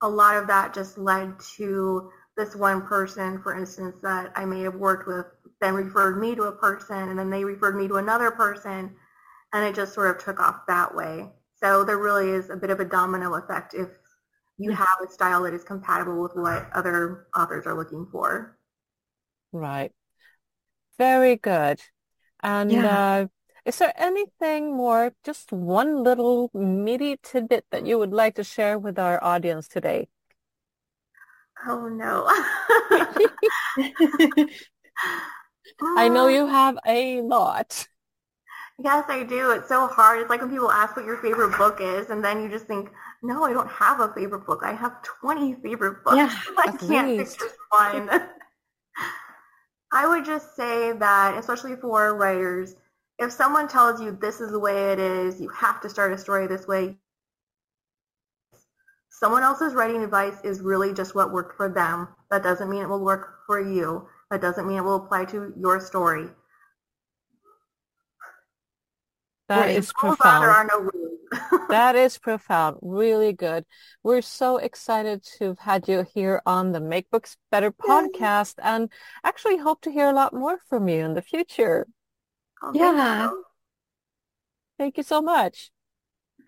a 0.00 0.08
lot 0.08 0.38
of 0.38 0.46
that 0.46 0.72
just 0.72 0.96
led 0.96 1.38
to 1.56 2.10
this 2.38 2.56
one 2.56 2.86
person, 2.86 3.42
for 3.42 3.54
instance, 3.54 3.96
that 4.02 4.32
I 4.34 4.46
may 4.46 4.62
have 4.62 4.76
worked 4.76 5.06
with, 5.06 5.26
then 5.60 5.74
referred 5.74 6.18
me 6.18 6.34
to 6.36 6.44
a 6.44 6.52
person, 6.52 7.10
and 7.10 7.18
then 7.18 7.28
they 7.28 7.44
referred 7.44 7.76
me 7.76 7.86
to 7.88 7.96
another 7.96 8.30
person 8.30 8.96
and 9.52 9.64
it 9.64 9.74
just 9.74 9.94
sort 9.94 10.14
of 10.14 10.22
took 10.22 10.40
off 10.40 10.66
that 10.68 10.94
way. 10.94 11.30
So 11.56 11.84
there 11.84 11.98
really 11.98 12.30
is 12.30 12.50
a 12.50 12.56
bit 12.56 12.70
of 12.70 12.80
a 12.80 12.84
domino 12.84 13.34
effect 13.34 13.74
if 13.74 13.88
you 14.58 14.72
have 14.72 14.88
a 15.04 15.10
style 15.10 15.42
that 15.44 15.54
is 15.54 15.64
compatible 15.64 16.22
with 16.22 16.32
what 16.34 16.68
other 16.72 17.26
authors 17.36 17.66
are 17.66 17.74
looking 17.74 18.06
for. 18.10 18.58
Right. 19.52 19.92
Very 20.98 21.36
good. 21.36 21.80
And 22.40 22.70
yeah. 22.70 22.98
uh, 22.98 23.26
is 23.64 23.78
there 23.78 23.92
anything 23.96 24.76
more, 24.76 25.12
just 25.24 25.52
one 25.52 26.02
little 26.02 26.50
meaty 26.54 27.18
tidbit 27.22 27.66
that 27.70 27.86
you 27.86 27.98
would 27.98 28.12
like 28.12 28.34
to 28.36 28.44
share 28.44 28.78
with 28.78 28.98
our 28.98 29.22
audience 29.22 29.68
today? 29.68 30.08
Oh, 31.66 31.88
no. 31.88 32.28
I 35.96 36.08
know 36.08 36.28
you 36.28 36.46
have 36.46 36.78
a 36.86 37.20
lot. 37.20 37.88
Yes, 38.80 39.04
I 39.08 39.24
do. 39.24 39.50
It's 39.50 39.68
so 39.68 39.88
hard. 39.88 40.20
It's 40.20 40.30
like 40.30 40.40
when 40.40 40.50
people 40.50 40.70
ask 40.70 40.96
what 40.96 41.04
your 41.04 41.16
favorite 41.16 41.56
book 41.58 41.80
is, 41.80 42.10
and 42.10 42.24
then 42.24 42.40
you 42.42 42.48
just 42.48 42.66
think, 42.66 42.90
no, 43.22 43.42
I 43.44 43.52
don't 43.52 43.68
have 43.68 44.00
a 44.00 44.12
favorite 44.14 44.46
book. 44.46 44.60
I 44.62 44.72
have 44.72 45.02
20 45.02 45.54
favorite 45.54 46.04
books. 46.04 46.16
Yeah, 46.16 46.32
I 46.58 46.76
can't 46.76 47.16
pick 47.16 47.26
just 47.26 47.54
one. 47.70 48.08
I 49.92 50.06
would 50.06 50.24
just 50.24 50.54
say 50.54 50.92
that, 50.92 51.36
especially 51.38 51.74
for 51.76 52.14
writers, 52.14 52.76
if 53.18 53.32
someone 53.32 53.66
tells 53.66 54.00
you 54.00 54.12
this 54.12 54.40
is 54.40 54.52
the 54.52 54.58
way 54.58 54.92
it 54.92 55.00
is, 55.00 55.40
you 55.40 55.48
have 55.48 55.80
to 55.80 55.88
start 55.88 56.12
a 56.12 56.18
story 56.18 56.46
this 56.46 56.68
way, 56.68 56.96
someone 59.10 59.42
else's 59.42 59.74
writing 59.74 60.04
advice 60.04 60.40
is 60.44 60.60
really 60.60 60.92
just 60.94 61.14
what 61.14 61.32
worked 61.32 61.56
for 61.56 61.68
them. 61.68 62.08
That 62.30 62.44
doesn't 62.44 62.70
mean 62.70 62.82
it 62.82 62.88
will 62.88 63.04
work 63.04 63.40
for 63.46 63.60
you. 63.60 64.08
That 64.30 64.40
doesn't 64.40 64.68
mean 64.68 64.76
it 64.78 64.84
will 64.84 64.96
apply 64.96 65.24
to 65.26 65.52
your 65.58 65.80
story. 65.80 66.28
That 69.48 69.70
is 69.70 69.92
profound. 69.92 70.68
No 70.72 70.90
that 71.68 71.96
is 71.96 72.18
profound. 72.18 72.78
Really 72.82 73.32
good. 73.32 73.64
We're 74.02 74.22
so 74.22 74.58
excited 74.58 75.22
to 75.38 75.48
have 75.48 75.58
had 75.58 75.88
you 75.88 76.06
here 76.14 76.42
on 76.46 76.72
the 76.72 76.80
Make 76.80 77.10
Books 77.10 77.36
Better 77.50 77.72
podcast 77.72 78.54
and 78.62 78.90
actually 79.24 79.58
hope 79.58 79.80
to 79.82 79.90
hear 79.90 80.08
a 80.08 80.12
lot 80.12 80.32
more 80.32 80.58
from 80.68 80.88
you 80.88 81.04
in 81.04 81.14
the 81.14 81.22
future. 81.22 81.86
Oh, 82.62 82.72
yeah. 82.74 83.30
Thank 84.78 84.96
you 84.96 85.02
so 85.02 85.20
much. 85.20 85.70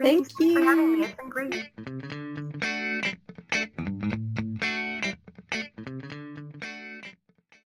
Thank 0.00 0.28
you. 0.38 0.54
For 0.54 0.64
having 0.64 1.00
me. 1.00 1.06
It's 1.06 1.16
been 1.16 1.28
great. 1.28 2.29